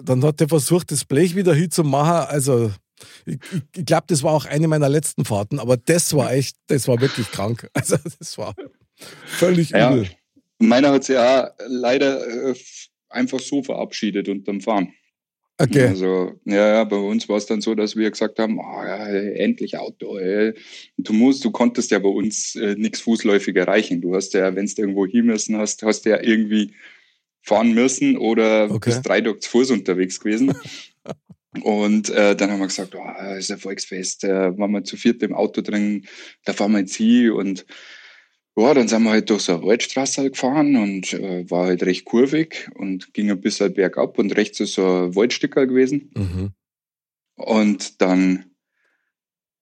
dann 0.03 0.23
hat 0.23 0.41
er 0.41 0.47
versucht, 0.47 0.91
das 0.91 1.03
Blech 1.05 1.35
wieder 1.35 1.55
hinzumachen. 1.55 2.27
Also 2.29 2.71
ich, 3.25 3.37
ich 3.75 3.85
glaube, 3.85 4.05
das 4.07 4.23
war 4.23 4.33
auch 4.33 4.45
eine 4.45 4.67
meiner 4.67 4.89
letzten 4.89 5.25
Fahrten, 5.25 5.59
aber 5.59 5.77
das 5.77 6.13
war 6.15 6.33
echt, 6.33 6.57
das 6.67 6.87
war 6.87 7.01
wirklich 7.01 7.31
krank. 7.31 7.69
Also 7.73 7.97
das 8.19 8.37
war 8.37 8.55
völlig 9.25 9.71
ja, 9.71 9.91
übel. 9.91 10.09
Meiner 10.59 10.91
hat 10.91 11.03
sich 11.03 11.15
ja 11.15 11.51
leider 11.67 12.25
äh, 12.25 12.55
einfach 13.09 13.39
so 13.39 13.61
verabschiedet 13.61 14.29
unterm 14.29 14.61
Fahren. 14.61 14.93
Okay. 15.57 15.87
Also, 15.87 16.33
ja, 16.43 16.83
bei 16.83 16.97
uns 16.97 17.29
war 17.29 17.37
es 17.37 17.45
dann 17.45 17.61
so, 17.61 17.75
dass 17.75 17.95
wir 17.95 18.11
gesagt 18.11 18.39
haben, 18.39 18.59
oh, 18.59 18.83
ja, 18.83 19.07
endlich 19.07 19.77
Auto. 19.77 20.17
Ey. 20.17 20.53
Du 20.97 21.13
musst, 21.13 21.45
du 21.45 21.51
konntest 21.51 21.91
ja 21.91 21.99
bei 21.99 22.09
uns 22.09 22.55
äh, 22.55 22.75
nichts 22.75 22.99
fußläufig 22.99 23.55
erreichen. 23.55 24.01
Du 24.01 24.15
hast 24.15 24.33
ja, 24.33 24.53
wenn 24.53 24.65
du 24.65 24.81
irgendwo 24.81 25.05
hin 25.05 25.25
müssen 25.25 25.57
hast, 25.57 25.83
hast 25.83 26.05
du 26.05 26.09
ja 26.09 26.21
irgendwie 26.21 26.73
fahren 27.41 27.73
müssen 27.73 28.17
oder 28.17 28.69
okay. 28.69 28.89
bist 28.89 29.07
drei 29.07 29.21
Tage 29.21 29.39
zu 29.39 29.49
Fuß 29.49 29.71
unterwegs 29.71 30.19
gewesen. 30.19 30.53
Und 31.63 32.09
äh, 32.09 32.35
dann 32.35 32.51
haben 32.51 32.59
wir 32.59 32.67
gesagt, 32.67 32.95
oh, 32.95 33.35
ist 33.37 33.51
ein 33.51 33.57
Volksfest, 33.57 34.23
äh, 34.23 34.57
waren 34.57 34.71
wir 34.71 34.83
zu 34.83 34.97
viert 34.97 35.23
im 35.23 35.33
Auto 35.33 35.61
drin, 35.61 36.05
da 36.43 36.53
fahren 36.53 36.73
wir 36.73 36.79
jetzt 36.79 36.95
hin 36.95 37.31
und 37.31 37.65
ja, 38.57 38.73
dann 38.73 38.87
sind 38.87 39.03
wir 39.03 39.11
halt 39.11 39.29
durch 39.29 39.41
so 39.41 39.55
eine 39.55 39.63
Waldstraße 39.63 40.21
halt 40.21 40.33
gefahren 40.33 40.77
und 40.77 41.13
äh, 41.13 41.49
war 41.49 41.65
halt 41.65 41.83
recht 41.83 42.05
kurvig 42.05 42.69
und 42.75 43.13
ging 43.13 43.29
ein 43.29 43.41
bisschen 43.41 43.73
bergab 43.73 44.17
und 44.17 44.35
rechts 44.37 44.61
ist 44.61 44.73
so 44.73 45.05
ein 45.05 45.15
Waldstücker 45.15 45.67
gewesen. 45.67 46.11
Mhm. 46.15 46.51
Und 47.35 48.01
dann 48.01 48.45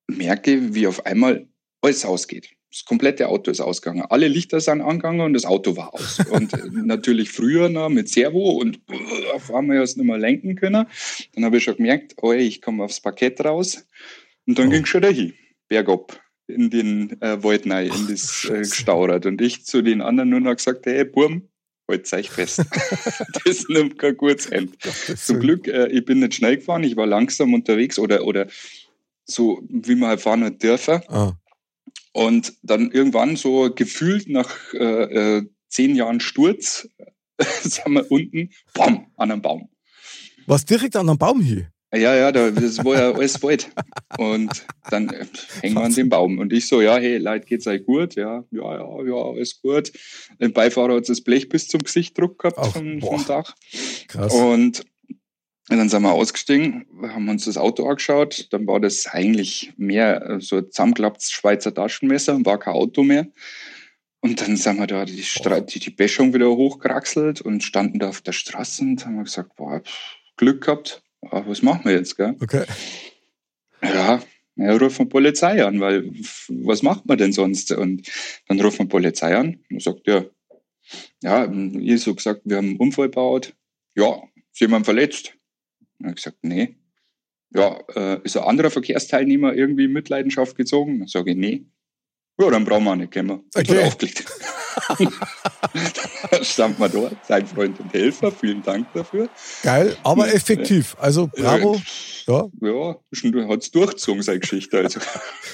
merke 0.08 0.54
ich, 0.54 0.76
wie 0.76 0.86
auf 0.86 1.08
einmal 1.08 1.48
alles 1.82 2.06
ausgeht. 2.06 2.50
Das 2.74 2.86
komplette 2.86 3.30
Auto 3.30 3.52
ist 3.52 3.62
ausgegangen. 3.62 4.04
Alle 4.10 4.28
Lichter 4.28 4.60
sind 4.60 4.82
angegangen 4.82 5.22
und 5.22 5.34
das 5.34 5.46
Auto 5.46 5.78
war 5.78 5.94
aus. 5.94 6.18
Und 6.32 6.52
natürlich 6.74 7.30
früher 7.30 7.70
noch 7.70 7.90
mit 7.90 8.10
Servo 8.10 8.50
und 8.54 8.80
uh, 8.92 9.36
auf 9.36 9.54
einmal 9.54 9.78
hast 9.78 9.94
du 9.94 10.00
nicht 10.00 10.08
mehr 10.08 10.18
lenken 10.18 10.56
können. 10.56 10.88
Dann 11.36 11.46
habe 11.46 11.58
ich 11.58 11.64
schon 11.64 11.76
gemerkt, 11.76 12.16
oh, 12.24 12.32
ich 12.32 12.64
komme 12.64 12.84
aufs 12.84 13.00
Parkett 13.00 13.46
raus. 13.46 13.86
Und 14.48 14.58
dann 14.58 14.70
oh. 14.70 14.72
ging 14.72 14.82
es 14.82 14.90
schon 14.90 15.04
dahin, 15.04 15.36
bergab 15.68 16.20
in 16.48 16.72
den 16.72 17.22
äh, 17.22 17.44
Wald 17.44 17.70
rein, 17.70 17.92
in 17.96 18.08
das 18.08 18.46
äh, 18.46 18.66
Staurad. 18.66 19.28
Und 19.28 19.40
ich 19.40 19.64
zu 19.66 19.84
den 19.84 20.02
anderen 20.02 20.32
nur 20.32 20.40
noch 20.40 20.56
gesagt, 20.56 20.88
hey, 20.88 21.06
Burm, 21.06 21.48
halt 21.88 22.12
euch 22.12 22.32
fest. 22.32 22.60
das 23.46 23.68
nimmt 23.70 24.00
kein 24.00 24.18
gutes 24.18 24.48
Ende. 24.48 24.74
Zum 25.16 25.40
Glück, 25.40 25.68
äh, 25.68 25.90
ich 25.90 26.06
bin 26.06 26.22
nicht 26.22 26.34
schnell 26.34 26.58
gefahren, 26.58 26.84
ich 26.84 26.96
war 26.96 27.06
langsam 27.06 27.54
unterwegs 27.54 28.00
oder, 28.00 28.26
oder 28.26 28.48
so, 29.26 29.62
wie 29.70 29.94
man 29.94 30.10
halt 30.10 30.22
fahren 30.22 30.44
hat 30.44 30.64
dürfen. 30.64 31.02
Ah. 31.08 31.34
Und 32.14 32.54
dann 32.62 32.92
irgendwann 32.92 33.36
so 33.36 33.74
gefühlt 33.74 34.30
nach 34.30 34.74
äh, 34.74 35.38
äh, 35.38 35.44
zehn 35.68 35.96
Jahren 35.96 36.20
Sturz 36.20 36.88
sind 37.62 37.94
wir 37.94 38.10
unten, 38.12 38.52
bam, 38.74 39.08
an 39.18 39.32
einem 39.32 39.42
Baum. 39.42 39.70
Was 40.46 40.66
direkt 40.66 40.96
an 40.96 41.10
einem 41.10 41.18
Baum 41.18 41.42
hier? 41.42 41.70
Ja, 41.96 42.16
ja, 42.16 42.32
das 42.32 42.84
war 42.84 42.96
ja 42.96 43.12
alles 43.12 43.42
Wald. 43.44 43.70
Und 44.18 44.66
dann 44.90 45.10
äh, 45.10 45.26
hängen 45.62 45.76
wir 45.76 45.84
an 45.84 45.94
dem 45.94 46.10
Baum. 46.10 46.40
Und 46.40 46.52
ich 46.52 46.68
so, 46.68 46.82
ja, 46.82 46.98
hey, 46.98 47.18
Leute, 47.18 47.46
geht's 47.46 47.68
euch 47.68 47.86
gut? 47.86 48.16
Ja, 48.16 48.44
ja, 48.50 48.78
ja, 48.78 49.06
ja, 49.06 49.14
alles 49.14 49.62
gut. 49.62 49.92
Der 50.40 50.50
Beifahrer 50.50 50.96
hat 50.96 51.08
das 51.08 51.22
Blech 51.22 51.50
bis 51.50 51.68
zum 51.68 51.82
Gesicht 51.82 52.18
Druck 52.18 52.40
gehabt 52.40 52.58
Ach, 52.60 52.74
vom, 52.74 53.00
vom 53.00 53.24
Dach. 53.28 53.56
Krass. 54.08 54.34
Und 54.34 54.84
dann 55.70 55.90
sind 55.90 56.02
wir 56.02 56.12
ausgestiegen, 56.12 56.86
haben 57.02 57.30
uns 57.30 57.46
das 57.46 57.58
Auto 57.58 57.88
angeschaut. 57.88 58.48
Dann 58.52 58.68
war 58.68 58.80
das 58.80 59.08
eigentlich 59.08 59.74
mehr 59.78 60.22
äh, 60.30 60.42
so 60.42 60.58
ein 60.58 60.70
zusammengeklapptes 60.70 61.32
Schweizer 61.32 61.74
Taschenmesser 61.74 62.36
und 62.36 62.46
war 62.46 62.60
kein 62.60 62.74
Auto 62.74 63.04
mehr. 63.04 63.28
Und 64.20 64.42
dann 64.42 64.58
sind 64.58 64.78
wir 64.78 64.88
da 64.88 65.06
die, 65.06 65.24
Stra 65.24 65.62
die, 65.62 65.80
die 65.80 65.90
Böschung 65.90 66.34
wieder 66.34 66.50
hochgeraxelt 66.50 67.42
und 67.42 67.64
standen 67.64 68.00
da 68.00 68.10
auf 68.10 68.22
der 68.22 68.32
Straße 68.32 68.84
und 68.84 69.06
haben 69.06 69.24
gesagt, 69.24 69.56
boah, 69.56 69.82
Glück 70.38 70.64
gehabt 70.64 71.04
ah, 71.32 71.44
was 71.46 71.62
machen 71.62 71.86
wir 71.86 71.94
jetzt, 71.94 72.18
gell? 72.18 72.36
Okay. 72.42 72.66
Ja, 73.82 74.22
ja, 74.56 74.78
rufen 74.78 75.10
Polizei 75.10 75.64
an, 75.66 75.80
weil 75.80 76.12
was 76.48 76.84
macht 76.84 77.06
man 77.06 77.18
denn 77.18 77.34
sonst? 77.34 77.72
Und 77.72 78.10
dann 78.48 78.60
rufen 78.62 78.88
Polizei 78.88 79.36
an 79.36 79.60
und 79.70 79.82
sagt, 79.82 80.08
ja, 80.08 80.26
ja, 81.22 81.46
ihr 81.46 81.98
so 81.98 82.14
gesagt, 82.14 82.42
wir 82.46 82.58
haben 82.58 82.70
einen 82.70 82.78
Unfall 82.78 83.08
gebaut. 83.08 83.56
Ja, 83.96 84.22
ist 84.52 84.62
jemand 84.62 84.86
verletzt? 84.86 85.34
Und 86.04 86.10
ich 86.10 86.16
gesagt, 86.18 86.40
nee. 86.44 86.76
Ja, 87.56 87.80
äh, 87.96 88.20
ist 88.24 88.36
ein 88.36 88.44
anderer 88.44 88.72
Verkehrsteilnehmer 88.72 89.54
irgendwie 89.54 89.86
in 89.86 89.94
Mitleidenschaft 89.94 90.58
gezogen? 90.58 91.00
Dann 91.00 91.08
sage 91.08 91.32
ich, 91.32 91.38
nee. 91.38 91.66
Ja, 92.40 92.50
dann 92.50 92.66
brauchen 92.66 92.84
wir 92.86 92.96
nicht, 92.96 93.12
können 93.12 93.30
wir. 93.30 93.44
Okay. 93.56 93.84
aufgelegt. 93.84 94.26
da 96.32 96.44
stand 96.44 96.80
man 96.80 96.92
dort, 96.92 97.16
sein 97.28 97.46
Freund 97.46 97.80
und 97.80 97.94
Helfer, 97.94 98.32
vielen 98.32 98.64
Dank 98.64 98.88
dafür. 98.94 99.30
Geil, 99.62 99.96
aber 100.04 100.34
effektiv. 100.34 100.96
Also 101.00 101.28
bravo. 101.28 101.80
Ja, 102.26 102.48
ja 102.62 102.96
hat 103.48 103.62
es 103.62 103.72
durchgezogen, 103.72 104.24
seine 104.24 104.40
Geschichte. 104.40 104.80
Also. 104.80 105.00
das 105.00 105.10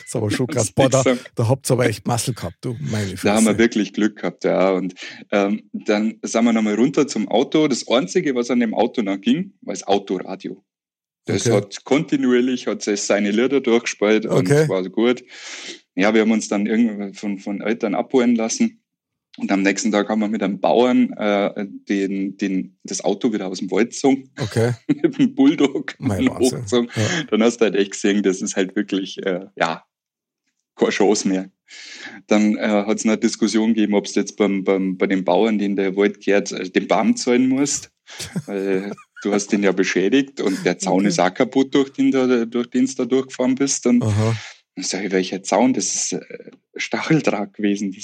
ist 0.06 0.16
aber 0.16 0.32
schon 0.32 0.48
krass. 0.48 0.72
Boah, 0.72 0.90
da, 0.90 1.04
da 1.36 1.48
habt 1.50 1.70
ihr 1.70 1.74
aber 1.74 1.86
echt 1.86 2.08
Muskel 2.08 2.34
gehabt, 2.34 2.58
du 2.62 2.78
meine 2.80 3.08
Fresse. 3.08 3.28
Da 3.28 3.36
haben 3.36 3.46
wir 3.46 3.58
wirklich 3.58 3.92
Glück 3.92 4.18
gehabt, 4.18 4.46
ja. 4.46 4.72
Und 4.72 4.94
ähm, 5.32 5.70
dann 5.74 6.18
sind 6.22 6.46
wir 6.46 6.54
nochmal 6.54 6.76
runter 6.76 7.08
zum 7.08 7.28
Auto. 7.28 7.68
Das 7.68 7.88
Einzige, 7.90 8.36
was 8.36 8.50
an 8.50 8.62
dem 8.62 8.74
Auto 8.74 9.02
noch 9.02 9.20
ging, 9.20 9.54
war 9.62 9.74
das 9.74 9.84
Autoradio. 9.84 10.64
Das 11.26 11.46
okay. 11.46 11.58
hat 11.58 11.84
kontinuierlich 11.84 12.68
hat 12.68 12.88
es 12.88 13.06
seine 13.06 13.32
Lieder 13.32 13.62
durchgespielt 13.62 14.26
und 14.26 14.50
okay. 14.50 14.68
war 14.68 14.84
so 14.84 14.90
gut. 14.90 15.24
Ja, 16.00 16.14
wir 16.14 16.22
haben 16.22 16.32
uns 16.32 16.48
dann 16.48 16.66
irgendwie 16.66 17.14
von, 17.14 17.40
von 17.40 17.62
Eltern 17.62 17.96
abholen 17.96 18.36
lassen. 18.36 18.82
Und 19.38 19.52
am 19.52 19.62
nächsten 19.62 19.92
Tag 19.92 20.10
haben 20.10 20.20
wir 20.20 20.28
mit 20.28 20.42
einem 20.44 20.60
Bauern 20.60 21.14
äh, 21.14 21.66
den, 21.88 22.38
den, 22.38 22.78
das 22.84 23.04
Auto 23.04 23.32
wieder 23.32 23.48
aus 23.48 23.60
dem 23.60 23.72
Wald 23.72 23.92
gezogen. 23.92 24.30
Okay. 24.40 24.74
mit 24.88 25.18
dem 25.18 25.36
Bulldog 25.36 25.96
hochgezogen. 26.00 26.90
Ja. 26.96 27.24
Dann 27.30 27.44
hast 27.44 27.58
du 27.58 27.66
halt 27.66 27.76
echt 27.76 27.92
gesehen, 27.92 28.24
das 28.24 28.42
ist 28.42 28.56
halt 28.56 28.76
wirklich, 28.76 29.18
äh, 29.26 29.48
ja, 29.56 29.84
keine 30.76 30.92
Chance 30.92 31.28
mehr. 31.28 31.50
Dann 32.28 32.58
äh, 32.58 32.68
hat 32.68 32.98
es 32.98 33.06
eine 33.06 33.18
Diskussion 33.18 33.74
gegeben, 33.74 33.94
ob 33.94 34.06
du 34.06 34.20
jetzt 34.20 34.38
beim, 34.38 34.64
beim, 34.64 34.98
bei 34.98 35.08
dem 35.08 35.24
Bauern, 35.24 35.60
den 35.60 35.76
der 35.76 35.96
Wald 35.96 36.24
gehört, 36.24 36.52
äh, 36.52 36.70
den 36.70 36.88
Baum 36.88 37.16
zahlen 37.16 37.50
musst. 37.50 37.92
Weil 38.46 38.94
du 39.22 39.34
hast 39.34 39.52
den 39.52 39.64
ja 39.64 39.72
beschädigt 39.72 40.42
und 40.42 40.66
der 40.66 40.80
Zaun 40.80 41.00
okay. 41.00 41.08
ist 41.10 41.20
auch 41.20 41.34
kaputt, 41.34 41.76
durch 41.76 41.92
den, 41.92 42.12
du, 42.12 42.48
durch 42.48 42.70
den 42.70 42.90
da 42.98 43.06
durchgefahren 43.06 43.56
bist. 43.56 43.86
Und 43.86 44.02
Aha. 44.04 44.36
Sage 44.82 45.08
ich, 45.08 45.12
welcher 45.12 45.44
Zaun? 45.44 45.74
Das 45.74 45.96
ist 45.96 46.14
äh, 46.14 46.20
Stacheldraht 46.76 47.54
gewesen. 47.54 47.96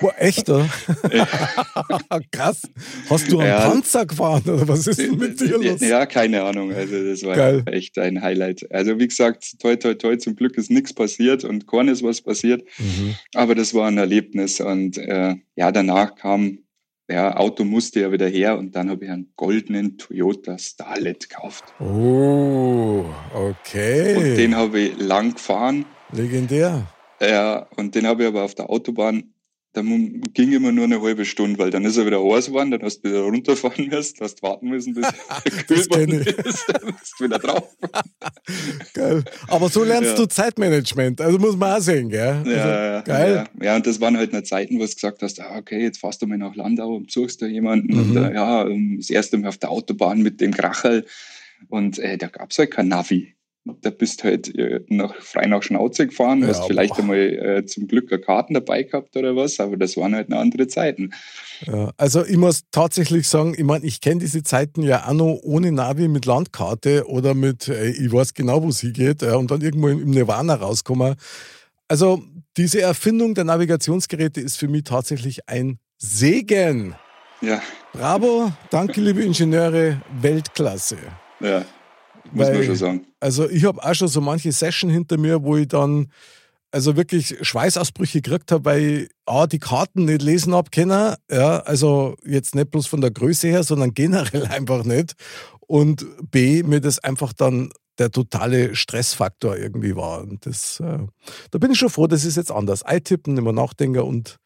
Boah, 0.00 0.14
echt, 0.18 0.48
oder? 0.48 0.68
Krass. 2.32 2.62
Hast 3.10 3.30
du 3.30 3.40
einen 3.40 3.48
ja. 3.48 3.68
Panzer 3.68 4.06
gefahren 4.06 4.42
oder 4.46 4.66
was 4.66 4.86
ist 4.86 4.98
denn 4.98 5.18
mit 5.18 5.40
dir 5.40 5.58
los? 5.58 5.80
Ja, 5.80 6.06
keine 6.06 6.42
Ahnung. 6.42 6.72
Also 6.72 7.04
das 7.04 7.22
war 7.22 7.36
Geil. 7.36 7.62
echt 7.66 7.98
ein 7.98 8.22
Highlight. 8.22 8.70
Also 8.72 8.98
wie 8.98 9.08
gesagt, 9.08 9.58
toi, 9.60 9.76
toi, 9.76 9.94
toi, 9.94 10.16
zum 10.16 10.36
Glück 10.36 10.56
ist 10.56 10.70
nichts 10.70 10.92
passiert 10.92 11.44
und 11.44 11.66
kein 11.66 11.88
ist 11.88 12.02
was 12.02 12.22
passiert. 12.22 12.64
Mhm. 12.78 13.14
Aber 13.34 13.54
das 13.54 13.74
war 13.74 13.88
ein 13.88 13.98
Erlebnis. 13.98 14.60
Und 14.60 14.96
äh, 14.98 15.34
ja, 15.56 15.72
danach 15.72 16.14
kam 16.14 16.58
ja, 17.08 17.36
Auto 17.36 17.64
musste 17.64 18.00
ja 18.00 18.12
wieder 18.12 18.26
her 18.26 18.58
und 18.58 18.74
dann 18.74 18.90
habe 18.90 19.04
ich 19.04 19.10
einen 19.10 19.32
goldenen 19.36 19.98
Toyota 19.98 20.58
Starlet 20.58 21.28
gekauft. 21.28 21.64
Oh, 21.80 23.04
okay. 23.34 24.16
Und 24.16 24.36
den 24.36 24.56
habe 24.56 24.80
ich 24.80 24.98
lang 24.98 25.34
gefahren 25.34 25.84
Legendär. 26.12 26.86
Ja, 27.20 27.66
und 27.76 27.94
den 27.94 28.06
habe 28.06 28.22
ich 28.22 28.28
aber 28.28 28.44
auf 28.44 28.54
der 28.54 28.70
Autobahn 28.70 29.33
dann 29.74 30.20
ging 30.32 30.52
immer 30.52 30.70
nur 30.70 30.84
eine 30.84 31.02
halbe 31.02 31.24
Stunde, 31.24 31.58
weil 31.58 31.70
dann 31.70 31.84
ist 31.84 31.96
er 31.96 32.06
wieder 32.06 32.22
heiß 32.22 32.46
geworden, 32.46 32.70
dann 32.70 32.82
hast 32.82 33.00
du 33.00 33.08
wieder 33.08 33.22
runterfahren 33.22 33.88
müssen, 33.88 34.16
hast 34.20 34.42
warten 34.42 34.68
müssen, 34.68 34.94
bis 34.94 35.04
er 35.44 35.50
kühl 35.50 35.78
ist, 35.78 35.90
dann 35.90 36.94
bist 36.94 37.14
du 37.18 37.24
wieder 37.24 37.38
drauf. 37.40 37.76
geil. 38.94 39.24
Aber 39.48 39.68
so 39.68 39.82
lernst 39.82 40.10
ja. 40.10 40.16
du 40.16 40.26
Zeitmanagement, 40.26 41.20
also 41.20 41.38
muss 41.38 41.56
man 41.56 41.76
auch 41.76 41.80
sehen, 41.80 42.08
gell? 42.08 42.36
Also, 42.38 42.50
ja, 42.50 43.00
geil. 43.00 43.46
Ja. 43.58 43.64
ja, 43.64 43.76
und 43.76 43.86
das 43.86 44.00
waren 44.00 44.16
halt 44.16 44.32
eine 44.32 44.44
Zeiten, 44.44 44.76
wo 44.76 44.84
du 44.84 44.94
gesagt 44.94 45.22
hast, 45.22 45.40
ah, 45.40 45.58
okay, 45.58 45.82
jetzt 45.82 45.98
fährst 45.98 46.22
du 46.22 46.26
mal 46.26 46.38
nach 46.38 46.54
Landau 46.54 46.94
und 46.94 47.06
besuchst 47.06 47.42
da 47.42 47.46
jemanden 47.46 47.94
mhm. 47.94 48.10
und 48.10 48.16
äh, 48.16 48.34
ja, 48.34 48.66
das 48.96 49.10
erste 49.10 49.38
Mal 49.38 49.48
auf 49.48 49.58
der 49.58 49.70
Autobahn 49.70 50.22
mit 50.22 50.40
dem 50.40 50.54
Krachel 50.54 51.04
und 51.68 51.98
äh, 51.98 52.16
da 52.16 52.28
gab's 52.28 52.58
halt 52.58 52.70
kein 52.70 52.88
Navi 52.88 53.33
da 53.64 53.90
bist 53.90 54.24
halt 54.24 54.54
äh, 54.56 54.80
nach, 54.88 55.14
frei 55.16 55.46
nach 55.46 55.62
Schnauze 55.62 56.06
gefahren, 56.06 56.42
ja, 56.42 56.48
hast 56.48 56.66
vielleicht 56.66 56.94
boah. 56.94 57.00
einmal 57.00 57.18
äh, 57.18 57.64
zum 57.64 57.88
Glück 57.88 58.12
eine 58.12 58.20
Karten 58.20 58.54
dabei 58.54 58.82
gehabt 58.82 59.16
oder 59.16 59.34
was, 59.36 59.58
aber 59.58 59.76
das 59.76 59.96
waren 59.96 60.14
halt 60.14 60.30
eine 60.30 60.38
andere 60.38 60.68
Zeiten. 60.68 61.12
Ja, 61.66 61.92
also 61.96 62.24
ich 62.26 62.36
muss 62.36 62.64
tatsächlich 62.70 63.26
sagen, 63.26 63.54
ich 63.56 63.64
meine, 63.64 63.84
ich 63.86 64.02
kenne 64.02 64.20
diese 64.20 64.42
Zeiten 64.42 64.82
ja 64.82 65.08
auch 65.08 65.14
noch 65.14 65.40
ohne 65.42 65.72
Navi 65.72 66.08
mit 66.08 66.26
Landkarte 66.26 67.06
oder 67.08 67.32
mit, 67.32 67.68
äh, 67.68 67.90
ich 67.90 68.12
weiß 68.12 68.34
genau, 68.34 68.62
wo 68.62 68.68
es 68.68 68.80
hingeht 68.80 69.22
äh, 69.22 69.30
und 69.30 69.50
dann 69.50 69.62
irgendwo 69.62 69.88
im 69.88 70.10
Nirvana 70.10 70.54
rauskommen. 70.54 71.16
Also 71.88 72.22
diese 72.56 72.82
Erfindung 72.82 73.34
der 73.34 73.44
Navigationsgeräte 73.44 74.40
ist 74.40 74.58
für 74.58 74.68
mich 74.68 74.84
tatsächlich 74.84 75.48
ein 75.48 75.78
Segen. 75.96 76.94
Ja. 77.40 77.62
Bravo, 77.92 78.52
danke 78.70 79.00
liebe 79.00 79.22
Ingenieure, 79.22 80.00
Weltklasse. 80.20 80.98
Ja. 81.40 81.64
Muss 82.32 82.48
man 82.48 82.64
schon 82.64 82.76
sagen. 82.76 83.06
Also 83.20 83.48
ich 83.48 83.64
habe 83.64 83.82
auch 83.82 83.94
schon 83.94 84.08
so 84.08 84.20
manche 84.20 84.52
Session 84.52 84.90
hinter 84.90 85.18
mir, 85.18 85.42
wo 85.42 85.56
ich 85.56 85.68
dann 85.68 86.08
also 86.74 86.96
wirklich 86.96 87.36
Schweißausbrüche 87.40 88.20
gekriegt 88.20 88.50
habe, 88.50 88.64
weil 88.64 88.82
ich 88.82 89.08
A, 89.26 89.46
die 89.46 89.60
Karten 89.60 90.06
nicht 90.06 90.22
lesen 90.22 90.54
habe 90.54 90.70
können, 90.70 91.14
ja, 91.30 91.60
also 91.60 92.16
jetzt 92.26 92.56
nicht 92.56 92.72
bloß 92.72 92.88
von 92.88 93.00
der 93.00 93.12
Größe 93.12 93.46
her, 93.46 93.62
sondern 93.62 93.94
generell 93.94 94.46
einfach 94.50 94.84
nicht. 94.84 95.14
Und 95.60 96.04
B, 96.30 96.62
mir 96.64 96.80
das 96.80 96.98
einfach 96.98 97.32
dann 97.32 97.70
der 97.98 98.10
totale 98.10 98.74
Stressfaktor 98.74 99.56
irgendwie 99.56 99.94
war. 99.94 100.22
Und 100.22 100.46
das, 100.46 100.80
äh, 100.80 100.98
da 101.52 101.58
bin 101.58 101.70
ich 101.70 101.78
schon 101.78 101.90
froh, 101.90 102.08
das 102.08 102.24
ist 102.24 102.36
jetzt 102.36 102.50
anders. 102.50 102.82
Eintippen, 102.82 103.34
mehr 103.34 103.52
nachdenken 103.52 104.00
und 104.00 104.38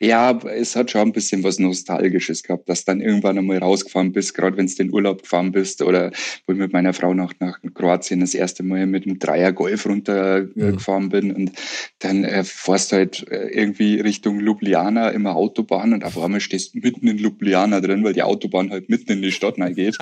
ja, 0.00 0.38
es 0.48 0.76
hat 0.76 0.90
schon 0.90 1.02
ein 1.02 1.12
bisschen 1.12 1.42
was 1.42 1.58
Nostalgisches 1.58 2.42
gehabt, 2.42 2.68
dass 2.68 2.84
dann 2.84 3.00
irgendwann 3.00 3.38
einmal 3.38 3.58
rausgefahren 3.58 4.12
bist, 4.12 4.34
gerade 4.34 4.56
wenn 4.56 4.66
du 4.66 4.82
in 4.82 4.92
Urlaub 4.92 5.22
gefahren 5.22 5.52
bist 5.52 5.82
oder 5.82 6.10
wo 6.46 6.52
ich 6.52 6.58
mit 6.58 6.72
meiner 6.72 6.92
Frau 6.92 7.14
nach, 7.14 7.32
nach 7.40 7.58
Kroatien 7.74 8.20
das 8.20 8.34
erste 8.34 8.62
Mal 8.62 8.86
mit 8.86 9.06
einem 9.06 9.18
Dreier 9.18 9.52
Golf 9.52 9.86
runtergefahren 9.86 11.04
mhm. 11.04 11.08
bin 11.08 11.32
und 11.32 11.52
dann 12.00 12.24
äh, 12.24 12.44
fährst 12.44 12.92
du 12.92 12.96
halt 12.96 13.28
äh, 13.30 13.48
irgendwie 13.48 14.00
Richtung 14.00 14.40
Ljubljana 14.40 15.10
immer 15.10 15.36
Autobahn 15.36 15.92
und 15.92 16.04
auf 16.04 16.18
einmal 16.18 16.40
stehst 16.40 16.74
du 16.74 16.78
mitten 16.78 17.06
in 17.06 17.18
Ljubljana 17.18 17.80
drin, 17.80 18.04
weil 18.04 18.14
die 18.14 18.22
Autobahn 18.22 18.70
halt 18.70 18.88
mitten 18.88 19.12
in 19.12 19.22
die 19.22 19.32
Stadt 19.32 19.56
geht. 19.74 19.96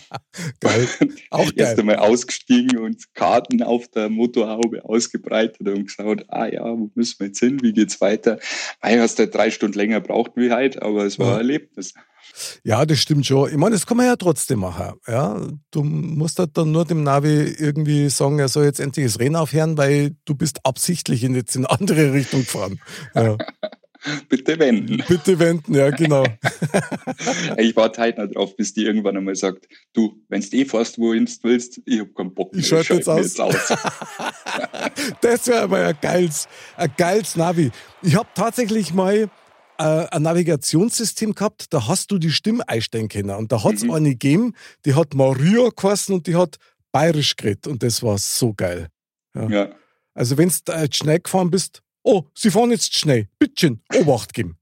geil. 0.60 0.88
Auch 1.30 1.44
geil. 1.44 1.54
Erst 1.56 1.78
einmal 1.78 1.96
ausgestiegen 1.96 2.78
und 2.78 3.14
Karten 3.14 3.62
auf 3.62 3.88
der 3.88 4.08
Motorhaube 4.08 4.84
ausgebreitet 4.84 5.66
und 5.66 5.86
gesagt, 5.86 6.24
ah 6.28 6.46
ja, 6.46 6.64
wo 6.64 6.90
müssen 6.94 7.20
wir 7.20 7.26
jetzt 7.28 7.40
hin, 7.40 7.62
wie 7.62 7.72
geht's 7.72 8.00
weiter? 8.00 8.38
Weil 8.80 9.00
hast 9.00 9.17
halt 9.18 9.34
drei 9.34 9.50
Stunden 9.50 9.76
länger 9.76 10.00
braucht 10.00 10.32
wie 10.36 10.52
heute, 10.52 10.82
aber 10.82 11.04
es 11.04 11.18
war 11.18 11.26
ja. 11.26 11.32
ein 11.34 11.38
Erlebnis. 11.38 11.94
Ja, 12.62 12.84
das 12.84 12.98
stimmt 12.98 13.26
schon. 13.26 13.50
Ich 13.50 13.56
meine, 13.56 13.72
das 13.72 13.86
kann 13.86 13.96
man 13.96 14.06
ja 14.06 14.16
trotzdem 14.16 14.60
machen. 14.60 14.94
Ja? 15.06 15.40
Du 15.70 15.82
musst 15.82 16.38
halt 16.38 16.56
dann 16.56 16.72
nur 16.72 16.84
dem 16.84 17.02
Navi 17.02 17.54
irgendwie 17.58 18.08
sagen, 18.10 18.38
er 18.38 18.48
soll 18.48 18.64
jetzt 18.64 18.80
endlich 18.80 19.06
das 19.06 19.18
Rennen 19.18 19.36
aufhören, 19.36 19.76
weil 19.76 20.16
du 20.24 20.34
bist 20.34 20.64
absichtlich 20.64 21.24
in 21.24 21.34
jetzt 21.34 21.56
in 21.56 21.66
eine 21.66 21.78
andere 21.78 22.12
Richtung 22.12 22.40
gefahren. 22.40 22.80
Ja. 23.14 23.36
Bitte 24.28 24.58
wenden. 24.58 25.02
Bitte 25.08 25.38
wenden, 25.38 25.74
ja, 25.74 25.90
genau. 25.90 26.24
ich 27.56 27.74
warte 27.76 28.00
halt 28.00 28.18
noch 28.18 28.26
drauf, 28.26 28.56
bis 28.56 28.72
die 28.72 28.84
irgendwann 28.84 29.16
einmal 29.16 29.34
sagt, 29.34 29.68
du, 29.92 30.22
wenn 30.28 30.40
du 30.40 30.56
eh 30.56 30.64
fährst, 30.64 30.98
wohin 30.98 31.26
du 31.26 31.32
willst, 31.42 31.80
ich 31.84 32.00
hab 32.00 32.14
keinen 32.14 32.34
Bock 32.34 32.52
mehr. 32.52 32.60
Ich 32.60 32.68
schalte 32.68 32.94
jetzt 32.94 33.08
aus. 33.08 33.22
Jetzt 33.22 33.40
aus. 33.40 33.54
das 35.20 35.46
wäre 35.48 35.62
aber 35.62 35.86
ein 35.86 35.96
geiles, 36.00 36.48
ein 36.76 36.92
geiles 36.96 37.36
Navi. 37.36 37.70
Ich 38.02 38.14
habe 38.14 38.28
tatsächlich 38.34 38.94
mal 38.94 39.28
äh, 39.78 39.82
ein 39.82 40.22
Navigationssystem 40.22 41.34
gehabt, 41.34 41.72
da 41.72 41.88
hast 41.88 42.10
du 42.10 42.18
die 42.18 42.30
Stimme 42.30 42.68
einstellen 42.68 43.08
können. 43.08 43.30
Und 43.30 43.52
da 43.52 43.64
hat 43.64 43.74
es 43.74 43.84
mhm. 43.84 43.92
eine 43.92 44.10
gegeben, 44.10 44.54
die 44.84 44.94
hat 44.94 45.14
Maria 45.14 45.70
geheißen 45.74 46.14
und 46.14 46.26
die 46.26 46.36
hat 46.36 46.56
bayerisch 46.92 47.36
geredet. 47.36 47.66
Und 47.66 47.82
das 47.82 48.02
war 48.02 48.18
so 48.18 48.54
geil. 48.54 48.88
Ja. 49.34 49.48
ja. 49.48 49.70
Also 50.14 50.36
wenn 50.36 50.50
du 50.64 50.72
äh, 50.72 50.88
schnell 50.92 51.20
gefahren 51.20 51.50
bist, 51.50 51.82
oh, 52.02 52.24
Sie 52.34 52.50
fahren 52.50 52.70
jetzt 52.70 52.98
schnell, 52.98 53.28
bittchen, 53.38 53.82
Obacht 53.94 54.34
geben. 54.34 54.58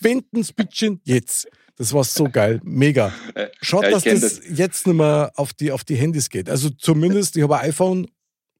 Wenden's 0.00 0.52
bittchen 0.52 1.00
jetzt. 1.04 1.48
Das 1.76 1.92
war 1.92 2.04
so 2.04 2.24
geil, 2.24 2.60
mega. 2.62 3.12
Schaut, 3.60 3.84
ja, 3.84 3.90
dass 3.90 4.04
das, 4.04 4.20
das, 4.20 4.40
jetzt 4.48 4.86
nicht 4.86 4.96
mehr 4.96 5.32
auf 5.34 5.52
die, 5.52 5.72
auf 5.72 5.82
die 5.82 5.96
Handys 5.96 6.30
geht. 6.30 6.48
Also 6.48 6.70
zumindest, 6.70 7.36
ich 7.36 7.42
habe 7.42 7.58
ein 7.58 7.70
iPhone, 7.70 8.06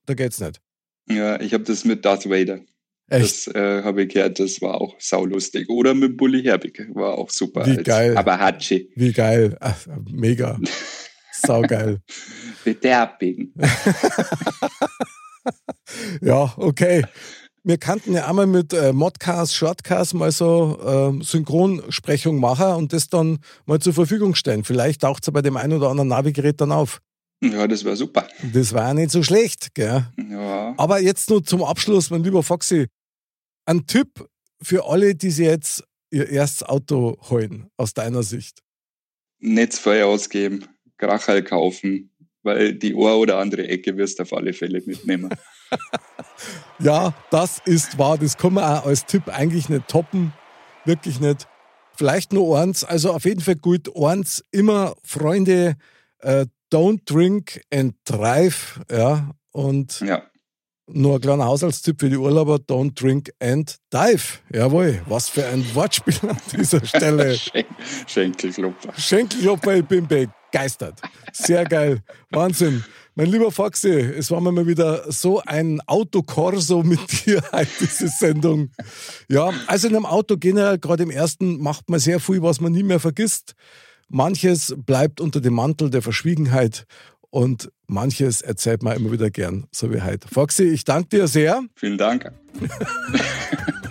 da 0.07 0.14
geht's 0.14 0.40
nicht. 0.40 0.61
Ja, 1.09 1.40
ich 1.40 1.55
habe 1.55 1.62
das 1.62 1.85
mit 1.85 2.05
Darth 2.05 2.28
Vader. 2.28 2.61
Echt? 3.09 3.46
Das 3.46 3.55
äh, 3.55 3.83
habe 3.85 4.02
ich 4.02 4.14
gehört, 4.14 4.40
das 4.40 4.61
war 4.62 4.81
auch 4.81 4.96
saulustig. 4.98 5.68
Oder 5.68 5.94
mit 5.94 6.16
Bully 6.16 6.42
Herbig, 6.42 6.88
war 6.94 7.16
auch 7.16 7.31
super. 7.31 7.64
Wie 7.66 7.83
geil. 7.83 8.16
Aber 8.16 8.38
Hatschi. 8.38 8.90
Wie 8.96 9.12
geil. 9.12 9.57
Ach, 9.61 9.87
mega. 10.11 10.59
Saugeil. 11.33 12.00
Beterbigen. 12.64 13.55
ja, 16.22 16.52
okay 16.57 17.05
wir 17.64 17.79
kannten 17.79 18.12
ja 18.12 18.29
einmal 18.29 18.46
mit 18.46 18.74
äh, 18.74 18.92
Modcast, 18.92 19.55
Shortcast 19.55 20.14
mal 20.14 20.31
so 20.31 20.79
äh, 21.20 21.24
Synchronsprechung 21.24 22.38
machen 22.38 22.74
und 22.74 22.92
das 22.92 23.09
dann 23.09 23.38
mal 23.64 23.81
zur 23.81 23.94
Verfügung 23.94 24.35
stellen. 24.35 24.64
Vielleicht 24.64 25.00
taucht 25.00 25.22
es 25.22 25.27
ja 25.27 25.33
bei 25.33 25.40
dem 25.40 25.57
einen 25.57 25.72
oder 25.72 25.88
anderen 25.88 26.09
Navigerät 26.09 26.61
dann 26.61 26.72
auf. 26.72 27.00
Ja, 27.42 27.66
das 27.66 27.85
war 27.85 27.96
super. 27.96 28.29
Das 28.53 28.72
war 28.74 28.88
ja 28.88 28.94
nicht 28.94 29.11
so 29.11 29.22
schlecht, 29.22 29.74
gell? 29.74 30.07
Ja. 30.31 30.74
Aber 30.77 31.00
jetzt 31.00 31.31
nur 31.31 31.42
zum 31.42 31.64
Abschluss, 31.64 32.11
mein 32.11 32.22
lieber 32.22 32.42
Foxy. 32.42 32.87
Ein 33.66 33.87
Tipp 33.87 34.27
für 34.62 34.87
alle, 34.87 35.14
die 35.14 35.31
sich 35.31 35.46
jetzt 35.46 35.85
ihr 36.11 36.29
erstes 36.29 36.68
Auto 36.68 37.16
holen, 37.31 37.68
aus 37.77 37.94
deiner 37.94 38.22
Sicht. 38.22 38.61
Netzfeuer 39.40 40.07
ausgeben, 40.07 40.66
Krachel 40.98 41.42
kaufen, 41.42 42.11
weil 42.42 42.74
die 42.74 42.94
Ohr 42.94 43.18
oder 43.18 43.38
andere 43.38 43.66
Ecke 43.68 43.96
wirst 43.96 44.18
du 44.18 44.22
auf 44.22 44.33
alle 44.33 44.53
Fälle 44.53 44.83
mitnehmen. 44.85 45.31
ja, 46.79 47.14
das 47.31 47.61
ist 47.64 47.98
wahr. 47.98 48.18
Das 48.18 48.37
kann 48.37 48.55
man 48.55 48.64
auch 48.64 48.87
als 48.87 49.07
Tipp 49.07 49.29
eigentlich 49.29 49.68
nicht 49.68 49.88
toppen. 49.88 50.33
Wirklich 50.85 51.20
nicht. 51.20 51.46
Vielleicht 51.96 52.33
nur 52.33 52.59
eins. 52.59 52.85
Also 52.85 53.12
auf 53.12 53.24
jeden 53.24 53.40
Fall 53.40 53.57
gut. 53.57 53.96
Eins 53.96 54.44
immer, 54.50 54.94
Freunde, 55.05 55.77
äh, 56.18 56.46
don't 56.72 57.00
drink 57.05 57.61
and 57.72 57.94
drive. 58.05 58.81
Ja, 58.90 59.31
und 59.53 60.00
ja. 60.00 60.22
nur 60.88 61.14
ein 61.14 61.20
kleiner 61.20 61.46
Haushaltstipp 61.46 62.00
für 62.00 62.11
die 62.11 62.16
Urlauber: 62.16 62.57
don't 62.57 62.94
drink 63.00 63.31
and 63.40 63.77
dive. 63.92 64.40
Jawohl, 64.53 65.00
was 65.07 65.29
für 65.29 65.46
ein 65.46 65.64
Wortspiel 65.74 66.16
an 66.29 66.37
dieser 66.53 66.85
Stelle. 66.87 67.37
Schenkelklopfer. 68.07 68.92
Schenkelklopfer, 68.98 69.77
ich 69.77 69.85
bin 69.85 70.07
begeistert. 70.54 71.00
Sehr 71.32 71.64
geil. 71.64 72.00
Wahnsinn. 72.30 72.84
Mein 73.16 73.26
lieber 73.26 73.50
Foxy, 73.50 73.90
es 73.90 74.30
war 74.30 74.40
mir 74.40 74.52
mal 74.52 74.66
wieder 74.66 75.10
so 75.10 75.40
ein 75.40 75.80
Autokorso 75.86 76.82
mit 76.82 77.00
dir 77.26 77.42
heute, 77.52 77.68
diese 77.80 78.08
Sendung. 78.08 78.70
Ja, 79.28 79.52
also 79.66 79.88
in 79.88 79.96
einem 79.96 80.06
Auto 80.06 80.36
generell, 80.36 80.78
gerade 80.78 81.02
im 81.02 81.10
ersten, 81.10 81.60
macht 81.60 81.90
man 81.90 82.00
sehr 82.00 82.20
viel, 82.20 82.42
was 82.42 82.60
man 82.60 82.72
nie 82.72 82.82
mehr 82.82 83.00
vergisst. 83.00 83.54
Manches 84.08 84.74
bleibt 84.76 85.20
unter 85.20 85.40
dem 85.40 85.54
Mantel 85.54 85.90
der 85.90 86.02
Verschwiegenheit 86.02 86.86
und 87.30 87.70
manches 87.86 88.40
erzählt 88.40 88.82
man 88.82 88.96
immer 88.96 89.10
wieder 89.10 89.30
gern, 89.30 89.66
so 89.72 89.92
wie 89.92 90.02
heute. 90.02 90.28
Foxy, 90.28 90.64
ich 90.64 90.84
danke 90.84 91.08
dir 91.16 91.28
sehr. 91.28 91.62
Vielen 91.74 91.98
Dank. 91.98 92.32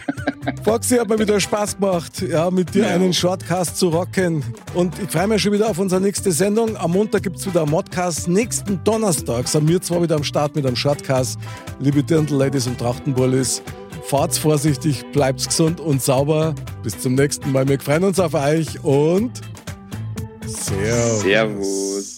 Foxy 0.64 0.98
hat 0.98 1.10
mir 1.10 1.20
wieder 1.20 1.40
Spaß 1.40 1.78
gemacht, 1.78 2.22
ja, 2.22 2.50
mit 2.52 2.74
dir 2.74 2.84
ja. 2.84 2.90
einen 2.90 3.14
Shortcast 3.14 3.78
zu 3.78 3.90
rocken. 3.90 4.44
Und 4.74 4.94
ich 5.00 5.10
freue 5.10 5.28
mich 5.28 5.42
schon 5.42 5.52
wieder 5.54 5.70
auf 5.70 5.80
unsere 5.80 6.02
nächste 6.02 6.32
Sendung. 6.32 6.76
Am 6.78 6.92
Montag 6.92 7.24
gibt 7.24 7.38
es 7.38 7.46
wieder 7.46 7.62
einen 7.62 7.72
Modcast. 7.72 8.28
Nächsten 8.28 8.84
Donnerstag 8.84 9.48
sind 9.48 9.68
wir 9.68 9.82
zwar 9.82 10.02
wieder 10.02 10.16
am 10.16 10.24
Start 10.24 10.56
mit 10.56 10.66
einem 10.66 10.76
Shortcast. 10.76 11.40
Liebe 11.80 12.04
Dirndl-Ladies 12.04 12.68
und 12.68 12.78
Trachtenbullis, 12.78 13.62
fahrt's 14.04 14.38
vorsichtig, 14.38 15.06
bleibt's 15.12 15.48
gesund 15.48 15.80
und 15.80 16.02
sauber. 16.02 16.56
Bis 16.84 17.00
zum 17.00 17.16
nächsten 17.16 17.52
Mal. 17.52 17.68
Wir 17.68 17.80
freuen 17.80 18.04
uns 18.04 18.20
auf 18.20 18.34
euch 18.34 18.84
und 18.84 19.42
Servus. 20.46 21.22
Servus. 21.22 22.13